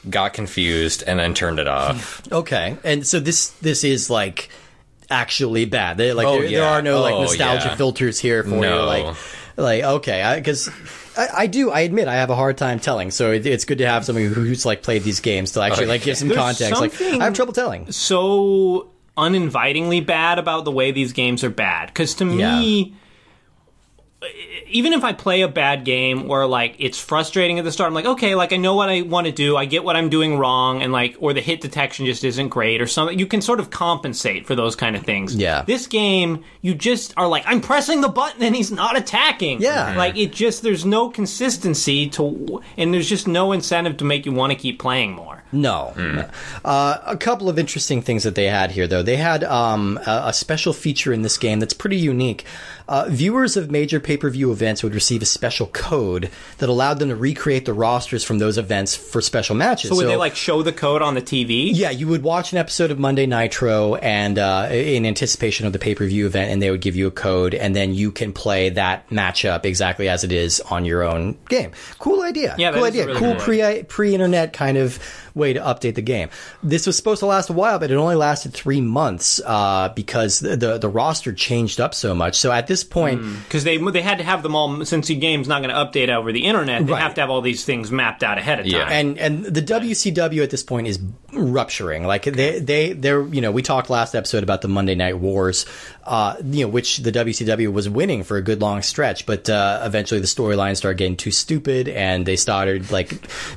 [0.09, 2.23] got confused, and then turned it off.
[2.33, 4.49] Okay, and so this this is like
[5.11, 5.97] actually bad.
[5.97, 7.77] They, like Oh, there, there are no like Oh, nostalgia yeah.
[7.77, 8.75] filters here for you.
[8.75, 9.17] Like,
[9.57, 10.69] like okay, because
[11.17, 11.71] I, I do.
[11.71, 13.11] I admit I have a hard time telling.
[13.11, 15.89] So it, it's good to have somebody who's like played these games to actually Oh,
[15.89, 16.81] like give some There's context.
[16.81, 17.91] Like I have trouble telling.
[17.93, 21.87] so uninvitingly bad about the way these games are bad.
[21.87, 22.95] Because to me,
[24.69, 27.95] even if I play a bad game or like it's frustrating at the start, I'm
[27.95, 30.39] like, okay, like I know what I want to do, I get what I'm doing
[30.39, 33.19] wrong, and like, or the hit detection just isn't great or something.
[33.19, 35.37] You can sort of compensate for those kind of things.
[35.37, 35.63] Yeah.
[35.63, 39.61] This game, you just are like, I'm pressing the button and he's not attacking.
[39.61, 39.95] Yeah.
[39.97, 44.33] Like it just, there's no consistency to, and there's just no incentive to make you
[44.33, 45.43] want to keep playing more.
[45.53, 45.93] No.
[45.97, 46.29] no.
[46.65, 49.03] Uh, a couple of interesting things that they had here, though.
[49.03, 52.45] They had um, a, a special feature in this game that's pretty unique.
[52.89, 56.99] Uh, viewers of major pay per view events would receive a special code that allowed
[56.99, 59.91] them to recreate the rosters from those events for special matches.
[59.91, 61.71] So would they like show the code on the TV?
[61.73, 65.79] Yeah, you would watch an episode of Monday Nitro and uh, in anticipation of the
[65.79, 68.33] pay per view event, and they would give you a code, and then you can
[68.33, 71.73] play that matchup exactly as it is on your own game.
[71.99, 72.55] Cool idea.
[72.59, 73.07] Yeah, cool idea.
[73.07, 74.99] really cool cool pre pre internet kind of
[75.37, 76.31] way to update the game.
[76.63, 80.41] This was supposed to last a while, but it only lasted three months uh, because
[80.41, 82.37] the, the the roster changed up so much.
[82.37, 83.23] So at this point.
[83.45, 86.09] because they they had to have them all since the game's not going to update
[86.09, 86.87] over the internet.
[86.87, 87.03] They Right.
[87.03, 88.73] have to have all these things mapped out ahead of time.
[88.75, 88.89] Yeah.
[88.89, 90.99] and and the WCW at this point is
[91.33, 92.05] rupturing.
[92.07, 95.67] Like they they they're you know we talked last episode about the Monday Night Wars,
[96.07, 99.83] uh, you know which the WCW was winning for a good long stretch, but uh,
[99.85, 103.09] eventually the storylines started getting too stupid and they started like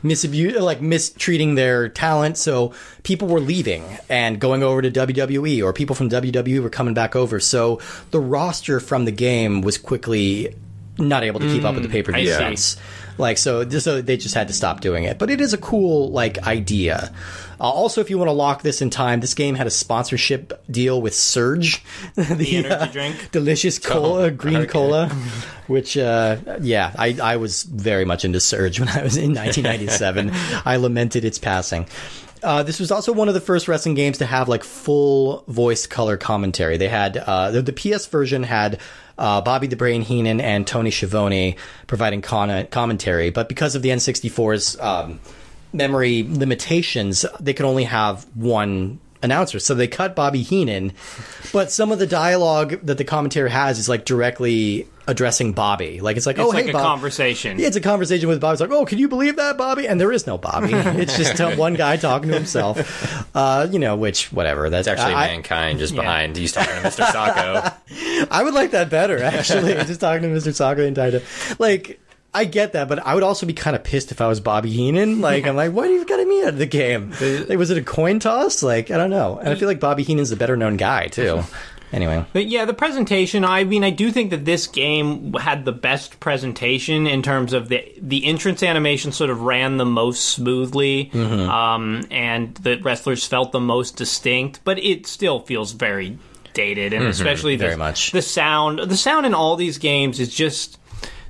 [0.03, 2.37] misabuse like mistreating their talent.
[2.37, 2.73] So
[3.03, 7.15] people were leaving and going over to WWE, or people from WWE were coming back
[7.15, 7.39] over.
[7.39, 7.79] So
[8.11, 10.55] the roster from the game was quickly
[10.97, 12.27] not able to keep up with the pay per view.
[13.19, 15.19] Like so, just so they just had to stop doing it.
[15.19, 17.13] But it is a cool like idea.
[17.59, 20.53] Uh, also, if you want to lock this in time, this game had a sponsorship
[20.71, 21.83] deal with Surge,
[22.15, 23.31] the, energy drink?
[23.31, 24.67] delicious cola, Oh, green okay.
[24.67, 25.09] cola.
[25.67, 30.31] Which, uh, yeah, I, I was very much into Surge when I was in 1997.
[30.65, 31.85] I lamented its passing.
[32.41, 35.85] Uh, this was also one of the first wrestling games to have like full voice
[35.85, 36.77] color commentary.
[36.77, 38.79] They had uh, the, the PS version had
[39.19, 43.89] uh, Bobby the Brain Heenan and Tony Schiavone providing con- commentary, but because of the
[43.89, 45.19] N64's um,
[45.73, 49.59] memory limitations, they could only have one announcer.
[49.59, 50.93] So they cut Bobby Heenan,
[51.51, 55.99] but some of the dialogue that the commentary has is like directly addressing Bobby.
[56.01, 56.83] Like it's like, It's oh, like hey, a Bob.
[56.83, 57.57] conversation.
[57.59, 58.53] Yeah, it's a conversation with Bobby.
[58.53, 59.87] It's like, oh, can you believe that, Bobby?
[59.87, 60.73] And there is no Bobby.
[60.99, 63.35] It's just one guy talking to himself.
[63.35, 64.69] Uh, you know, which whatever.
[64.69, 66.35] That's It's actually I, mankind just behind.
[66.37, 67.05] He's talking to Mr.
[67.05, 68.27] Socko.
[68.29, 69.73] I would like that better, actually.
[69.85, 70.49] just talking to Mr.
[70.51, 71.21] Socko the entire time.
[71.57, 71.99] Like,
[72.33, 74.69] I get that, but I would also be kind of pissed if I was Bobby
[74.69, 75.19] Heenan.
[75.19, 77.11] Like, I'm like, why do you got to me out of the game?
[77.21, 78.61] Like, was it a coin toss?
[78.61, 79.37] Like, I don't know.
[79.39, 81.41] And I feel like Bobby Heenan's the better known guy too.
[81.91, 83.43] Anyway, But yeah, the presentation.
[83.43, 87.67] I mean, I do think that this game had the best presentation in terms of
[87.69, 89.11] the the entrance animation.
[89.11, 91.49] Sort of ran the most smoothly, Mm-hmm.
[91.49, 94.59] um, and the wrestlers felt the most distinct.
[94.63, 96.19] But it still feels very
[96.53, 97.69] dated, and especially the, Mm-hmm.
[97.69, 98.11] Very much.
[98.11, 98.79] the sound.
[98.87, 100.78] The sound in all these games is just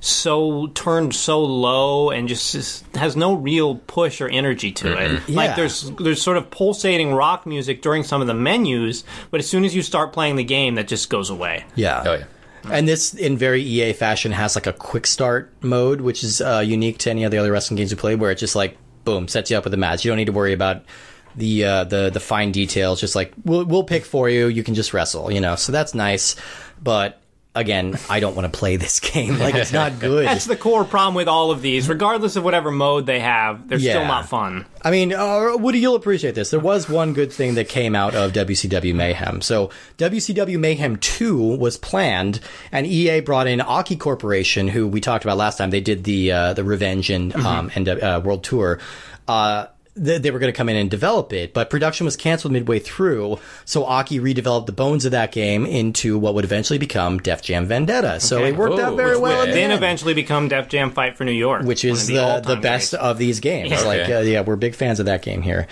[0.00, 5.22] so turned so low and just, just has no real push or energy to it.
[5.28, 5.36] Yeah.
[5.36, 9.48] Like there's there's sort of pulsating rock music during some of the menus, but as
[9.48, 11.64] soon as you start playing the game, that just goes away.
[11.74, 12.02] yeah.
[12.06, 12.24] Oh yeah.
[12.70, 16.62] And this, in very EA fashion, has like a quick start mode, which is uh,
[16.64, 19.28] unique to any of the other wrestling games we played, where it just like boom,
[19.28, 20.04] sets you up with a match.
[20.04, 20.84] You don't need to worry about
[21.36, 23.00] the uh, the the fine details.
[23.00, 24.48] Just like we'll we'll pick for you.
[24.48, 25.56] You can just wrestle, you know.
[25.56, 26.36] So that's nice,
[26.82, 27.19] but.
[27.52, 29.36] Again, I don't want to play this game.
[29.40, 30.24] Like it's not good.
[30.24, 31.88] That's the core problem with all of these.
[31.88, 33.94] Regardless of whatever mode they have, they're Yeah.
[33.94, 34.66] still not fun.
[34.82, 36.50] I mean, uh, Woody, you'll appreciate this.
[36.50, 39.40] There was one good thing that came out of WCW Mayhem.
[39.40, 42.38] So, WCW Mayhem 2 was planned,
[42.70, 45.70] and EA brought in Aki Corporation, who we talked about last time.
[45.70, 48.78] They did the uh, the Revenge and um, and uh, World Tour.
[49.96, 52.78] Uh, they, were going to come in and develop it, but production was canceled midway
[52.78, 53.38] through.
[53.64, 57.66] So Aki redeveloped the bones of that game into what would eventually become Def Jam
[57.66, 58.20] Vendetta.
[58.20, 59.44] So it worked out Oh, very well.
[59.46, 62.54] the Then end eventually become Def Jam Fight for New York, which is of the
[62.54, 63.70] the, best of these games.
[63.70, 63.80] Yeah.
[63.82, 64.14] Like, Okay.
[64.14, 65.66] uh, yeah, we're big fans of that game here.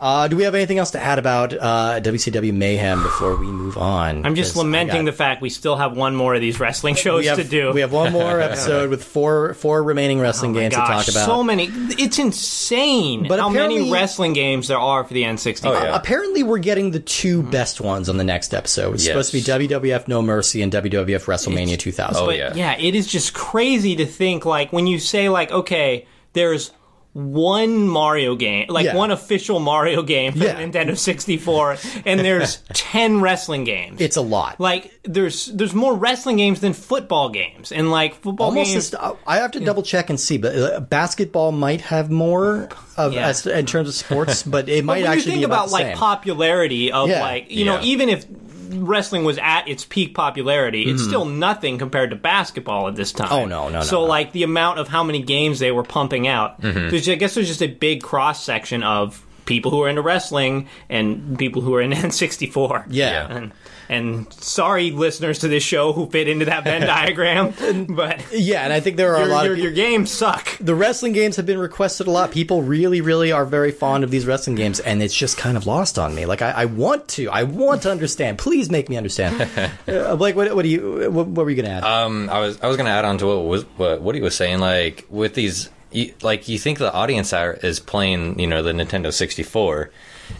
[0.00, 3.76] Uh, do we have anything else to add about uh, WCW Mayhem before we move
[3.76, 4.24] on?
[4.24, 7.26] I'm just I lamenting the fact we still have one more of these wrestling shows
[7.26, 7.72] have, to do.
[7.72, 11.14] We have one more episode with four four remaining wrestling Oh games gosh, to talk
[11.22, 11.26] about.
[11.26, 11.68] So many.
[11.98, 15.64] It's insane But how many wrestling games there are for the N64.
[15.66, 15.94] Oh, yeah.
[15.96, 17.50] Apparently, we're getting the two Hmm.
[17.50, 18.94] best ones on the next episode.
[18.94, 19.12] It's Yes.
[19.12, 22.22] supposed to be WWF No Mercy and WWF WrestleMania 2000.
[22.22, 22.54] Oh, But yeah.
[22.54, 26.70] yeah, it is just crazy to think like when you say like, okay, there's
[27.12, 28.94] one Mario game, like Yeah.
[28.94, 30.54] one official Mario game for Yeah.
[30.54, 34.00] the Nintendo 64, and there's 10 wrestling games.
[34.00, 34.60] It's a lot.
[34.60, 38.94] like there's there's more wrestling games than football games, and like football Almost games.
[39.26, 43.26] I have to double check and see, but uh, basketball might have more of Yeah.
[43.28, 45.64] as, in terms of sports, but it might But when you actually think be about,
[45.64, 45.96] about like same.
[45.96, 48.24] popularity of like you know even if
[48.72, 53.28] wrestling was at its peak popularity it's still nothing compared to basketball at this time
[53.28, 53.34] Mm-hmm.
[53.34, 54.04] Oh, no, no, no, so no.
[54.06, 57.48] like the amount of how many games they were pumping out there's i guess there's
[57.48, 61.80] just a big cross section of people who are into wrestling and people who are
[61.82, 63.26] into n64 Yeah.
[63.28, 63.52] and
[63.90, 67.52] and sorry listeners to this show who fit into that venn diagram
[67.88, 70.56] but Yeah, and I think there are your, a lot your, of your games suck
[70.60, 72.30] the wrestling games have been requested a lot.
[72.30, 75.66] People really, really are very fond of these wrestling games, and it's just kind of
[75.66, 76.26] lost on me.
[76.26, 78.38] Like I, I want to, I want to understand.
[78.38, 79.48] Please make me understand.
[79.88, 81.84] uh, Blake, what, what do you, what, what were you going to add?
[81.84, 84.60] Um, I was I was gonna add on to what was what Woody was saying.
[84.60, 88.72] Like with these, you, like you think the audience are, is playing, you know, the
[88.72, 89.90] Nintendo sixty four,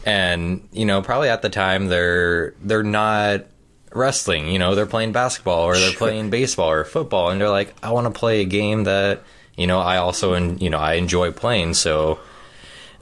[0.05, 3.47] and you know probably at the time they're they're not
[3.93, 4.49] wrestling.
[4.49, 7.93] You know, they're playing basketball or they're playing baseball or football, and they're like, I
[7.93, 9.23] want to play a game that
[9.57, 11.75] you know I also and you know I enjoy playing.
[11.75, 12.21] So,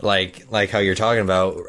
[0.00, 1.60] like like how you're talking about,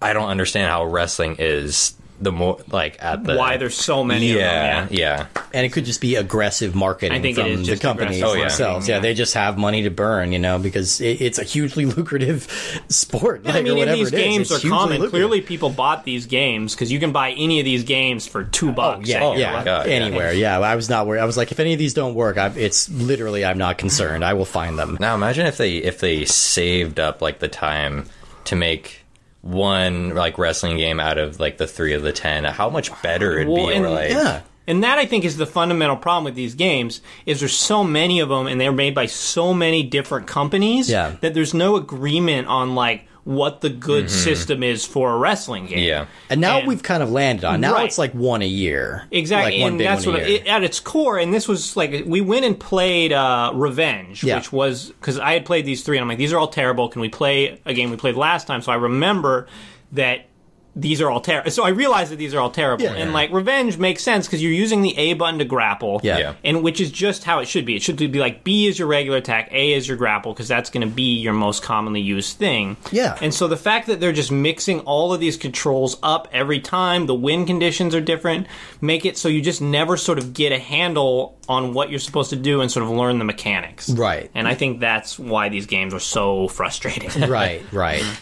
[0.00, 4.28] I don't understand how wrestling is the more like at the why there's so many
[4.32, 5.42] yeah of them yeah yeah.
[5.52, 8.34] and it could just be aggressive marketing I think from is the just companies Oh,
[8.34, 8.40] yeah.
[8.42, 8.88] themselves.
[8.88, 8.96] Yeah.
[8.96, 9.00] yeah.
[9.00, 12.46] they just have money to burn, you know, because it, it's a hugely lucrative
[12.88, 13.44] sport.
[13.44, 14.20] like, I or mean, and whatever these it is.
[14.24, 14.90] games It's are common.
[15.00, 15.10] lucrative.
[15.10, 18.70] Clearly, people bought these games because you can buy any of these games for two
[18.70, 19.08] oh, bucks.
[19.08, 20.32] Yeah, Oh, yeah, God, anywhere.
[20.32, 20.60] Yeah.
[20.60, 21.20] I was not worried.
[21.20, 24.24] I was like, if any of these don't work, I, it's literally I'm not concerned.
[24.24, 24.96] I will find them.
[25.00, 28.06] Now imagine if they if they saved up like the time
[28.44, 29.01] to make
[29.42, 32.44] one like wrestling game out of like the three of the ten.
[32.44, 33.74] How much better it'd Well, be.
[33.74, 34.40] and- like Yeah.
[34.68, 38.20] And that I think is the fundamental problem with these games is there's so many
[38.20, 41.16] of them and they're made by so many different companies Yeah.
[41.20, 45.78] that there's no agreement on like what the good system is for a wrestling game.
[45.78, 46.06] yeah.
[46.28, 47.60] And now And- we've kind of landed on.
[47.60, 47.86] Now Right.
[47.86, 49.04] it's like one a year.
[49.12, 50.40] Exactly, Like one and big that's one what a year.
[50.40, 51.18] it, at its core.
[51.18, 54.36] And this was like we went and played uh, Revenge, Yeah.
[54.38, 56.88] which was because I had played these three, and I'm like, these are all terrible.
[56.88, 58.60] Can we play a game we played last time?
[58.60, 59.46] So I remember
[59.92, 60.26] that
[60.74, 61.50] these are all terrible.
[61.50, 62.92] So I realized that these are all terrible, Yeah.
[62.94, 66.18] and like Revenge makes sense because you're using the A button to grapple, Yeah.
[66.18, 66.32] Yeah.
[66.44, 67.76] and which is just how it should be.
[67.76, 70.70] It should be like B is your regular attack, A is your grapple, because that's
[70.70, 72.76] going to be your most commonly used thing.
[72.90, 73.18] Yeah.
[73.20, 77.06] And so the fact that they're just mixing all of these controls up every time,
[77.06, 78.46] the win conditions are different,
[78.80, 82.30] make it so you just never sort of get a handle on what you're supposed
[82.30, 83.90] to do and sort of learn the mechanics.
[83.90, 84.30] Right.
[84.34, 87.28] And I think that's why these games are so frustrating.
[87.28, 88.04] right, right.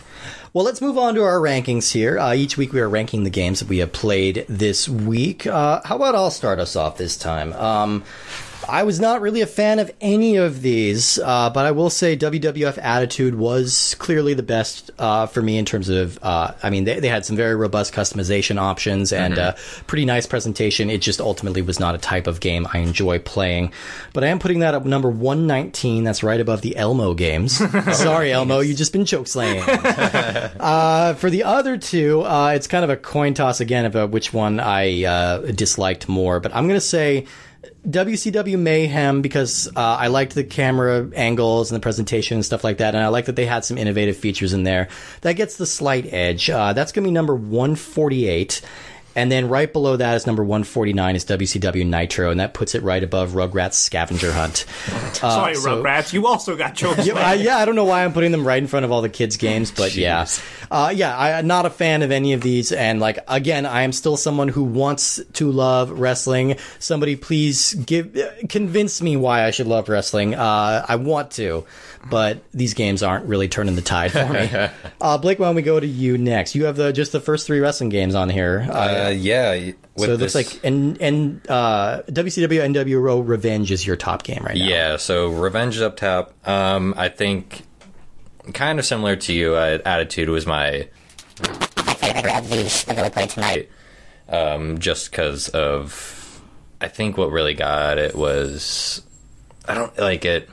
[0.52, 2.18] Well, let's move on to our rankings here.
[2.18, 5.46] Uh, each week we are ranking the games that we have played this week.
[5.46, 7.52] Uh, how about I'll start us off this time?
[7.52, 8.02] Um,
[8.70, 12.16] I was not really a fan of any of these, uh, but I will say
[12.16, 16.20] WWF Attitude was clearly the best uh, for me in terms of.
[16.22, 19.54] Uh, I mean, they, they had some very robust customization options and uh,
[19.88, 20.88] pretty nice presentation.
[20.88, 23.72] It just ultimately was not a type of game I enjoy playing.
[24.12, 26.04] But I am putting that up number 119.
[26.04, 27.56] That's right above the Elmo games.
[27.96, 29.64] Sorry, Elmo, you've just been choke slaying.
[30.60, 34.32] Uh, for the other two, uh, it's kind of a coin toss again about which
[34.32, 36.38] one I uh, disliked more.
[36.38, 37.26] But I'm going to say
[37.88, 42.78] WCW Mayhem because uh, I liked the camera angles and the presentation and stuff like
[42.78, 44.88] that, and I like that they had some innovative features in there.
[45.22, 46.50] That gets the slight edge.
[46.50, 48.60] Uh, that's going to be number 148.
[49.16, 52.82] And then right below that is number 149 is WCW Nitro, and that puts it
[52.82, 54.58] right above Rugrats Scavenger Hunt.
[55.14, 57.04] Sorry, so- Rugrats, you also got choked.
[57.04, 59.02] Yeah, I, yeah, I don't know why I'm putting them right in front of all
[59.02, 60.26] the kids' games, but yeah,
[60.70, 62.70] uh, yeah, I'm not a fan of any of these.
[62.72, 66.56] And like again, I am still someone who wants to love wrestling.
[66.78, 68.16] Somebody please give
[68.48, 70.34] convince me why I should love wrestling.
[70.34, 71.64] Uh, I want to,
[72.08, 74.48] but these games aren't really turning the tide for me.
[75.00, 76.54] uh, Blake, why don't we go to you next?
[76.54, 78.66] You have the just the first three wrestling games on here.
[78.68, 78.72] Uh,
[79.06, 79.52] Uh, yeah.
[79.96, 84.42] So it looks this- like and and uh, WCW NWO Revenge is your top game
[84.44, 84.64] right now.
[84.64, 86.32] Yeah, so Revenge is up top.
[86.48, 87.62] Um, I think
[88.54, 89.54] kind of similar to you.
[89.54, 90.88] Uh, Attitude was my
[93.12, 93.68] point tonight.
[94.28, 96.40] um, just because of
[96.80, 99.02] I think what really got it was
[99.66, 100.48] I don't like it.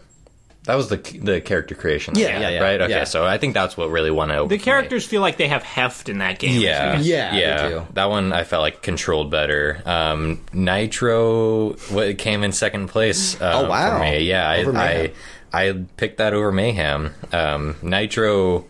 [0.67, 2.13] That was the the character creation.
[2.15, 2.81] Yeah, Yeah, yeah, yeah, right.
[2.81, 3.03] Okay, yeah.
[3.05, 4.35] so I think that's what really won it.
[4.35, 4.63] over The for me.
[4.63, 6.61] characters feel like they have heft in that game.
[6.61, 7.85] Yeah, Yeah, they yeah.
[7.93, 9.81] That one I felt like controlled better.
[9.85, 13.39] Um, Nitro, what came in second place?
[13.41, 13.97] Um, Oh, wow.
[13.97, 15.11] For me, yeah, I, I
[15.69, 17.13] I picked that over Mayhem.
[17.31, 18.65] Um, Nitro,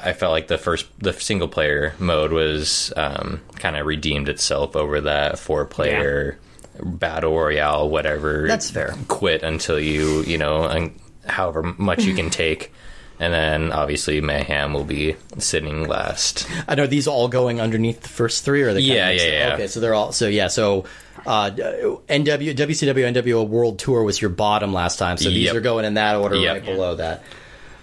[0.00, 4.76] I felt like the first the single player mode was um, kind of redeemed itself
[4.76, 6.38] over that four player
[6.80, 8.46] battle royale, whatever.
[8.46, 8.94] That's fair.
[9.08, 10.94] Quit until you you know, un-
[11.28, 12.72] however much you can take.
[13.20, 16.48] And then obviously Mayhem will be sitting last.
[16.68, 19.54] I know these all going underneath the first three, or they kind Yeah, yeah, yeah.
[19.54, 20.46] Okay, so they're all so yeah.
[20.46, 20.84] So
[21.26, 25.56] uh, NW WCW NWO World Tour was your bottom last time, so these Yep.
[25.56, 26.54] are going in that order Yep.
[26.54, 27.22] right below that.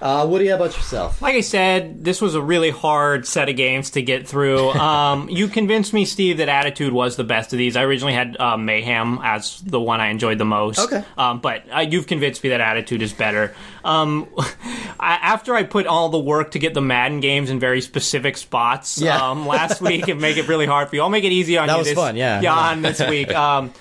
[0.06, 1.20] Uh, Woody, how about yourself?
[1.20, 4.70] Like I said, this was a really hard set of games to get through.
[4.86, 7.76] Um, you convinced me, Steve, that Attitude was the best of these.
[7.76, 10.78] I originally had uh, Mayhem as the one I enjoyed the most.
[10.80, 11.04] Okay.
[11.18, 13.56] Um, but uh, you've convinced me that Attitude is better.
[13.84, 14.30] Um,
[15.00, 18.38] I, after I put all the work to get the Madden games in very specific
[18.38, 19.18] spots Yeah.
[19.32, 21.66] um, last week and make it really hard for you, I'll make it easy on
[21.66, 21.80] That you.
[21.80, 22.42] was this, fun, yeah.
[22.42, 22.70] Yeah, Yeah.
[22.72, 23.34] on this week.
[23.34, 23.74] Um,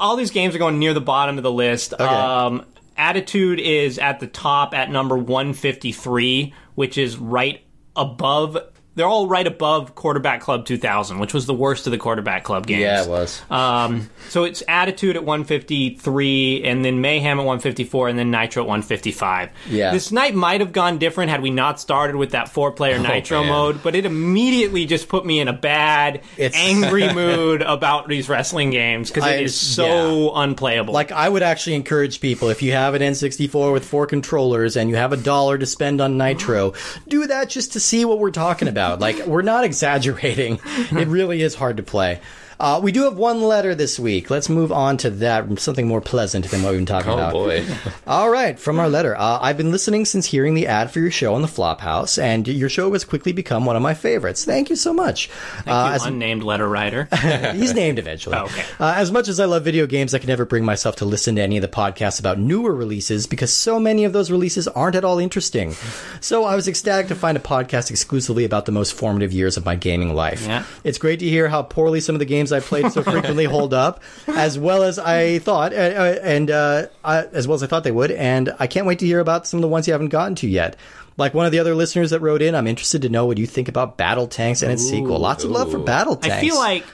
[0.00, 1.98] all these games are going near the bottom of the list.
[2.00, 2.64] Um,
[2.96, 7.62] Attitude is at the top at number 153, which is right
[7.94, 8.56] above.
[8.96, 12.66] They're all right above Quarterback Club 2000, which was the worst of the Quarterback Club
[12.66, 12.80] games.
[12.80, 13.40] Yeah, it was.
[13.50, 18.68] Um, so it's Attitude at 153, and then Mayhem at 154, and then Nitro at
[18.68, 19.50] 155.
[19.68, 19.92] Yeah.
[19.92, 23.50] This night might have gone different had we not started with that four-player Nitro man.
[23.50, 28.28] mode, but it immediately just put me in a bad, It's- angry mood about these
[28.28, 30.94] wrestling games because I it is under- so unplayable.
[30.94, 34.88] Like I would actually encourage people if you have an N64 with four controllers and
[34.88, 36.72] you have a dollar to spend on Nitro,
[37.08, 38.85] do that just to see what we're talking about.
[38.94, 40.60] Like we're not exaggerating.
[40.64, 42.20] it really is hard to play.
[42.58, 44.30] Uh, we do have one letter this week.
[44.30, 45.58] Let's move on to that.
[45.58, 47.34] Something more pleasant than what we've been talking Oh about.
[47.34, 47.66] Oh boy.
[48.06, 49.14] All right, from our letter.
[49.16, 52.48] Uh, I've been listening since hearing the ad for your show on the Flophouse, and
[52.48, 54.44] your show has quickly become one of my favorites.
[54.44, 55.28] Thank you so much.
[55.28, 57.08] Thank Uh, you, as- unnamed letter writer.
[57.52, 58.36] He's named eventually.
[58.36, 58.64] Oh, okay.
[58.80, 61.36] Uh, as much as I love video games, I can never bring myself to listen
[61.36, 64.96] to any of the podcasts about newer releases because so many of those releases aren't
[64.96, 65.74] at all interesting.
[66.20, 69.64] So I was ecstatic to find a podcast exclusively about the most formative years of
[69.64, 70.46] my gaming life.
[70.46, 70.64] Yeah.
[70.84, 73.74] It's great to hear how poorly some of the games I played so frequently hold
[73.74, 77.66] up, as well as I thought, uh, uh, and uh, I, as well as I
[77.66, 78.10] thought they would.
[78.10, 80.48] And I can't wait to hear about some of the ones you haven't gotten to
[80.48, 80.76] yet.
[81.16, 83.46] Like one of the other listeners that wrote in, I'm interested to know what you
[83.46, 85.18] think about BattleTanx and its sequel.
[85.18, 86.30] Lots of love for BattleTanx.
[86.30, 86.84] I feel like,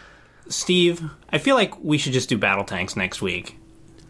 [0.49, 3.59] Steve, I feel like we should just do BattleTanx next week.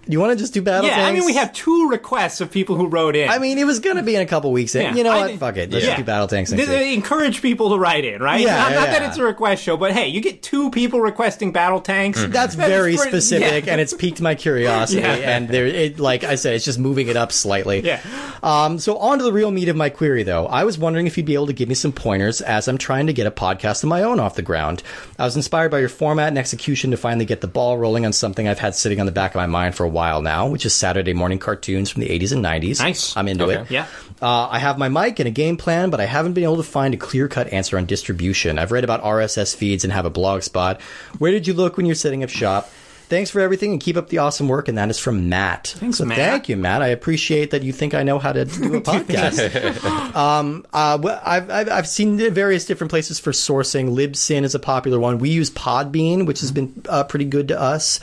[0.07, 1.11] You want to just do Battle yeah, Tanks?
[1.11, 3.28] I mean, we have two requests of people who wrote in.
[3.28, 4.74] I mean, it was going to be in a couple weeks.
[4.74, 5.38] Yeah, you know I what?
[5.38, 5.70] Fuck it.
[5.70, 5.96] Let's yeah.
[5.96, 8.40] just do BattleTanx next encourage people to write in, right?
[8.40, 11.00] Yeah, not, yeah, not that it's a request show, but hey, you get two people
[11.00, 12.32] requesting BattleTanx.
[12.32, 15.03] That's very pretty- specific, and it's piqued my curiosity.
[15.22, 17.80] And there, it, like I said, it's just moving it up slightly.
[17.80, 18.00] Yeah.
[18.42, 20.46] Um, so on to the real meat of my query, though.
[20.46, 23.07] I was wondering if you'd be able to give me some pointers as I'm trying
[23.07, 24.82] to get a podcast of my own off the ground.
[25.18, 28.12] I was inspired by your format and execution to finally get the ball rolling on
[28.12, 30.66] something I've had sitting on the back of my mind for a while now, which
[30.66, 32.80] is Saturday morning cartoons from the 80s and 90s.
[32.80, 33.16] Nice.
[33.16, 33.61] I'm into Okay.
[33.62, 33.70] it.
[33.70, 33.86] Yeah.
[34.20, 36.62] Uh, I have my mic and a game plan, but I haven't been able to
[36.62, 38.59] find a clear cut answer on distribution.
[38.59, 40.80] I've read about RSS feeds and have a blog spot.
[41.18, 42.70] Where did you look when you're setting up shop?
[43.09, 44.68] Thanks for everything and keep up the awesome work.
[44.68, 45.74] And that is from Matt.
[45.76, 46.16] Thanks, so Matt.
[46.16, 46.80] Thank you, Matt.
[46.80, 50.14] I appreciate that you think I know how to do a podcast.
[50.16, 53.90] um, uh, well, I've, I've, I've seen various different places for sourcing.
[53.95, 55.18] Libsyn is a popular one.
[55.18, 58.01] We use Podbean, which has been uh, pretty good to us.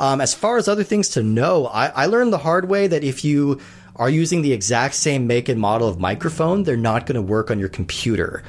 [0.00, 3.04] Um, as far as other things to know, I, I learned the hard way that
[3.04, 3.60] if you
[3.96, 7.50] are using the exact same make and model of microphone, they're not going to work
[7.50, 8.42] on your computer.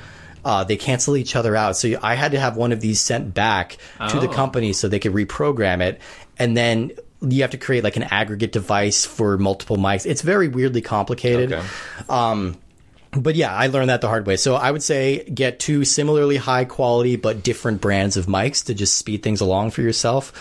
[0.46, 1.76] Uh, they cancel each other out.
[1.76, 3.78] So I had to have one of these sent back
[4.10, 4.34] to the Oh.
[4.34, 6.00] company so they could reprogram it.
[6.40, 10.06] And then you have to create like an aggregate device for multiple mics.
[10.06, 11.52] It's very weirdly complicated.
[11.54, 11.68] Okay.
[13.12, 14.38] but yeah, I learned that the hard way.
[14.38, 18.74] So I would say get two similarly high quality but different brands of mics to
[18.74, 20.32] just speed things along for yourself.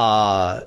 [0.00, 0.60] Uh,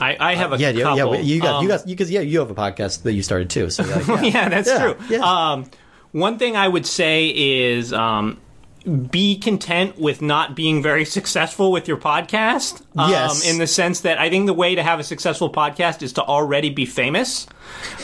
[0.00, 1.16] I, I have a yeah, yeah, couple.
[1.16, 1.20] yeah.
[1.22, 3.68] You got, Um, you got, because yeah, you have a podcast that you started too.
[3.70, 4.22] So like, yeah.
[4.34, 4.96] yeah, that's Yeah, true.
[5.08, 5.20] yeah.
[5.24, 5.70] Um,
[6.12, 8.38] one thing I would say is um,
[8.84, 12.82] be content with not being very successful with your podcast.
[12.96, 13.48] Um, Yes.
[13.48, 16.22] In the sense that I think the way to have a successful podcast is to
[16.22, 17.46] already be famous,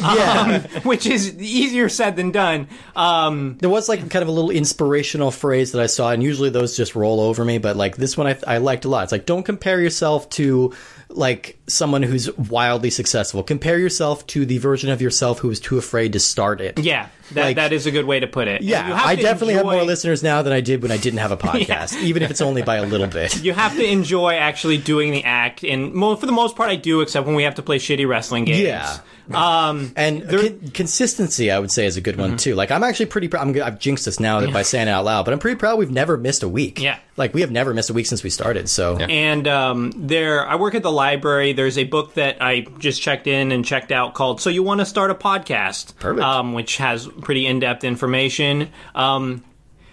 [0.01, 0.61] yeah.
[0.85, 2.69] which is easier said than done.
[2.95, 6.51] Um, There was like kind of a little inspirational phrase that I saw, and usually
[6.51, 7.59] those just roll over me.
[7.59, 9.03] But like this one, I, I liked a lot.
[9.05, 10.73] It's like don't compare yourself to
[11.11, 13.43] like someone who's wildly successful.
[13.43, 16.79] Compare yourself to the version of yourself who was too afraid to start it.
[16.79, 18.61] yeah, that, Like- that is a good way to put it.
[18.63, 21.37] Yeah, I definitely have more listeners now than I did when I didn't have a
[21.39, 23.43] podcast, even if it's only by a little bit.
[23.43, 27.01] You have to enjoy actually doing the act, and for the most part, I do,
[27.01, 28.61] except when we have to play shitty wrestling games.
[28.61, 28.99] Yeah.
[29.35, 32.37] Um, And con- consistency, I would say, is a good one Mm-hmm.
[32.37, 32.55] too.
[32.55, 33.29] Like I'm actually pretty.
[33.29, 35.79] Pr- I'm, I've jinxed this now by saying it out loud, but I'm pretty proud
[35.79, 36.81] we've never missed a week.
[36.81, 36.99] Yeah.
[37.17, 38.69] like we have never missed a week since we started.
[38.69, 41.53] So And um, there, I work at the library.
[41.53, 44.81] There's a book that I just checked in and checked out called "So You Want
[44.81, 46.25] to Start a Podcast," Perfect.
[46.25, 48.71] Um, which has pretty in-depth information.
[48.95, 49.43] Um,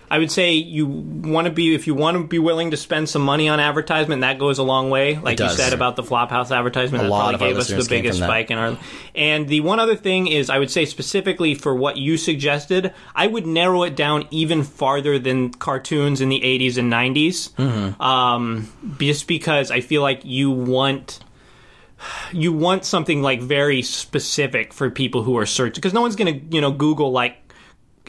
[0.10, 3.10] I would say you want to be if you want to be willing to spend
[3.10, 4.22] some money on advertisement.
[4.22, 5.18] That goes a long way.
[5.18, 7.90] Like you said about the Flophouse advertisement, A that lot probably of gave us the
[7.90, 8.78] biggest spike in our.
[9.16, 13.28] And the one other thing is, I would say specifically for what you suggested, I
[13.28, 17.52] would narrow it down even farther than cartoons in the 80s and 90s.
[17.54, 18.02] Mm-hmm.
[18.02, 21.20] Um, just because I feel like you want
[22.32, 26.40] you want something like very specific for people who are searching because no one's gonna
[26.50, 27.42] you know Google like.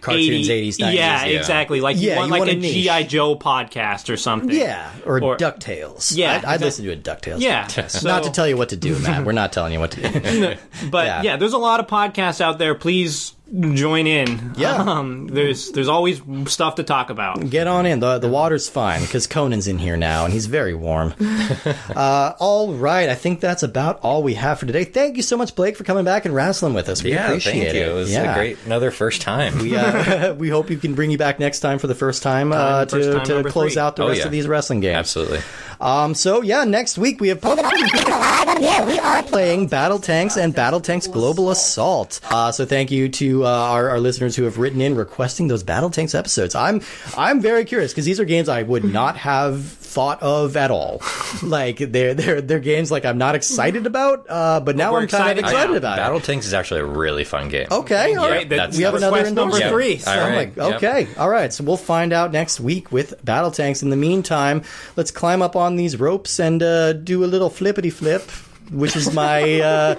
[0.00, 0.92] Cartoons, 80 80s, 90s.
[0.94, 1.38] yeah, yeah.
[1.38, 1.80] exactly.
[1.80, 2.60] Like you Yeah, want like a a.
[2.60, 4.50] GI Joe podcast or something.
[4.56, 6.16] Yeah, or, Or- Ducktales.
[6.16, 7.40] Yeah, I'd, I'd listen to a Ducktales.
[7.40, 7.90] Yeah, podcast.
[7.90, 9.24] so- not to tell you what to do, Matt.
[9.24, 10.56] We're not telling you what to do.
[10.90, 11.22] But Yeah.
[11.22, 11.36] yeah.
[11.36, 12.74] there's a lot of podcasts out there.
[12.74, 13.32] Please
[13.74, 14.54] join in.
[14.56, 14.74] Yeah.
[14.76, 17.48] um, there's there's always stuff to talk about.
[17.48, 18.00] Get on in.
[18.00, 21.14] the The water's fine because Conan's in here now and he's very warm.
[21.94, 24.84] uh, all right, I think that's about all we have for today.
[24.84, 27.02] Thank you so much, Blake, for coming back and wrestling with us.
[27.02, 27.80] We Yeah, appreciate thank you.
[27.82, 27.88] it.
[27.88, 28.32] It was yeah.
[28.32, 29.58] a great another first time.
[29.58, 32.52] We, uh, we hope you can bring you back next time for the first time,
[32.52, 33.82] uh, Time, first to, time to close three.
[33.82, 34.26] out the Oh, rest yeah.
[34.26, 34.96] of these wrestling games.
[34.96, 35.40] Absolutely.
[35.80, 42.20] Um, so yeah, next week we have we are playing BattleTanx and BattleTanx Global Assault.
[42.30, 45.62] Uh, so thank you to uh, our, our listeners who have written in requesting those
[45.64, 46.54] BattleTanx episodes.
[46.54, 46.80] I'm
[47.16, 51.00] I'm very curious because these are games I would not have thought of at all.
[51.42, 55.08] like they're they're they're games like I'm not excited about, uh, but now We're I'm
[55.08, 55.78] kind of excited now.
[55.78, 56.24] about Battle it.
[56.24, 57.66] Tanks is actually a really fun game.
[57.70, 58.42] Okay, all right.
[58.50, 59.72] Yeah, That's- we have another number endorsement.
[59.72, 59.98] three.
[59.98, 60.56] So- right.
[60.56, 60.76] my- Yep.
[60.76, 61.52] okay, all right.
[61.52, 63.82] So we'll find out next week with BattleTanx.
[63.82, 64.62] In the meantime,
[64.96, 68.22] let's climb up on these ropes and uh, do a little flippity flip,
[68.70, 69.94] which is my uh,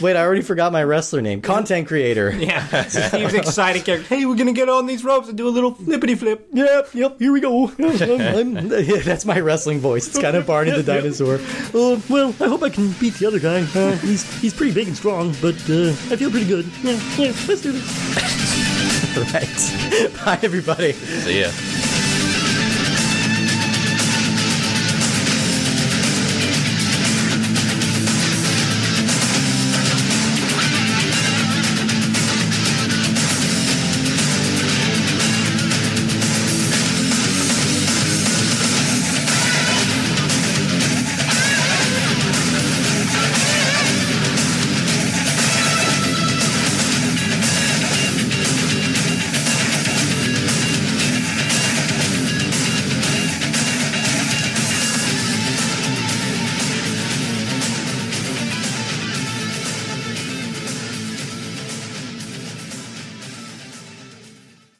[0.00, 0.16] wait.
[0.16, 1.40] I already forgot my wrestler name.
[1.40, 2.30] Content creator.
[2.48, 4.06] Yeah, Steve's excited character.
[4.14, 6.48] Hey, we're gonna get on these ropes and do a little flippity flip.
[6.52, 7.18] Yep, yep.
[7.18, 7.68] Here we go.
[7.68, 10.06] I'm- yeah, that's my wrestling voice.
[10.06, 11.34] It's kind of Barney the dinosaur.
[11.74, 13.66] Uh, well, I hope I can beat the other guy.
[13.74, 16.64] Uh, he's he's pretty big and strong, but uh, I feel pretty good.
[16.82, 18.64] Yeah, yeah, let's do this.
[19.18, 20.14] Right.
[20.24, 20.92] Bye, everybody.
[20.92, 21.50] See ya.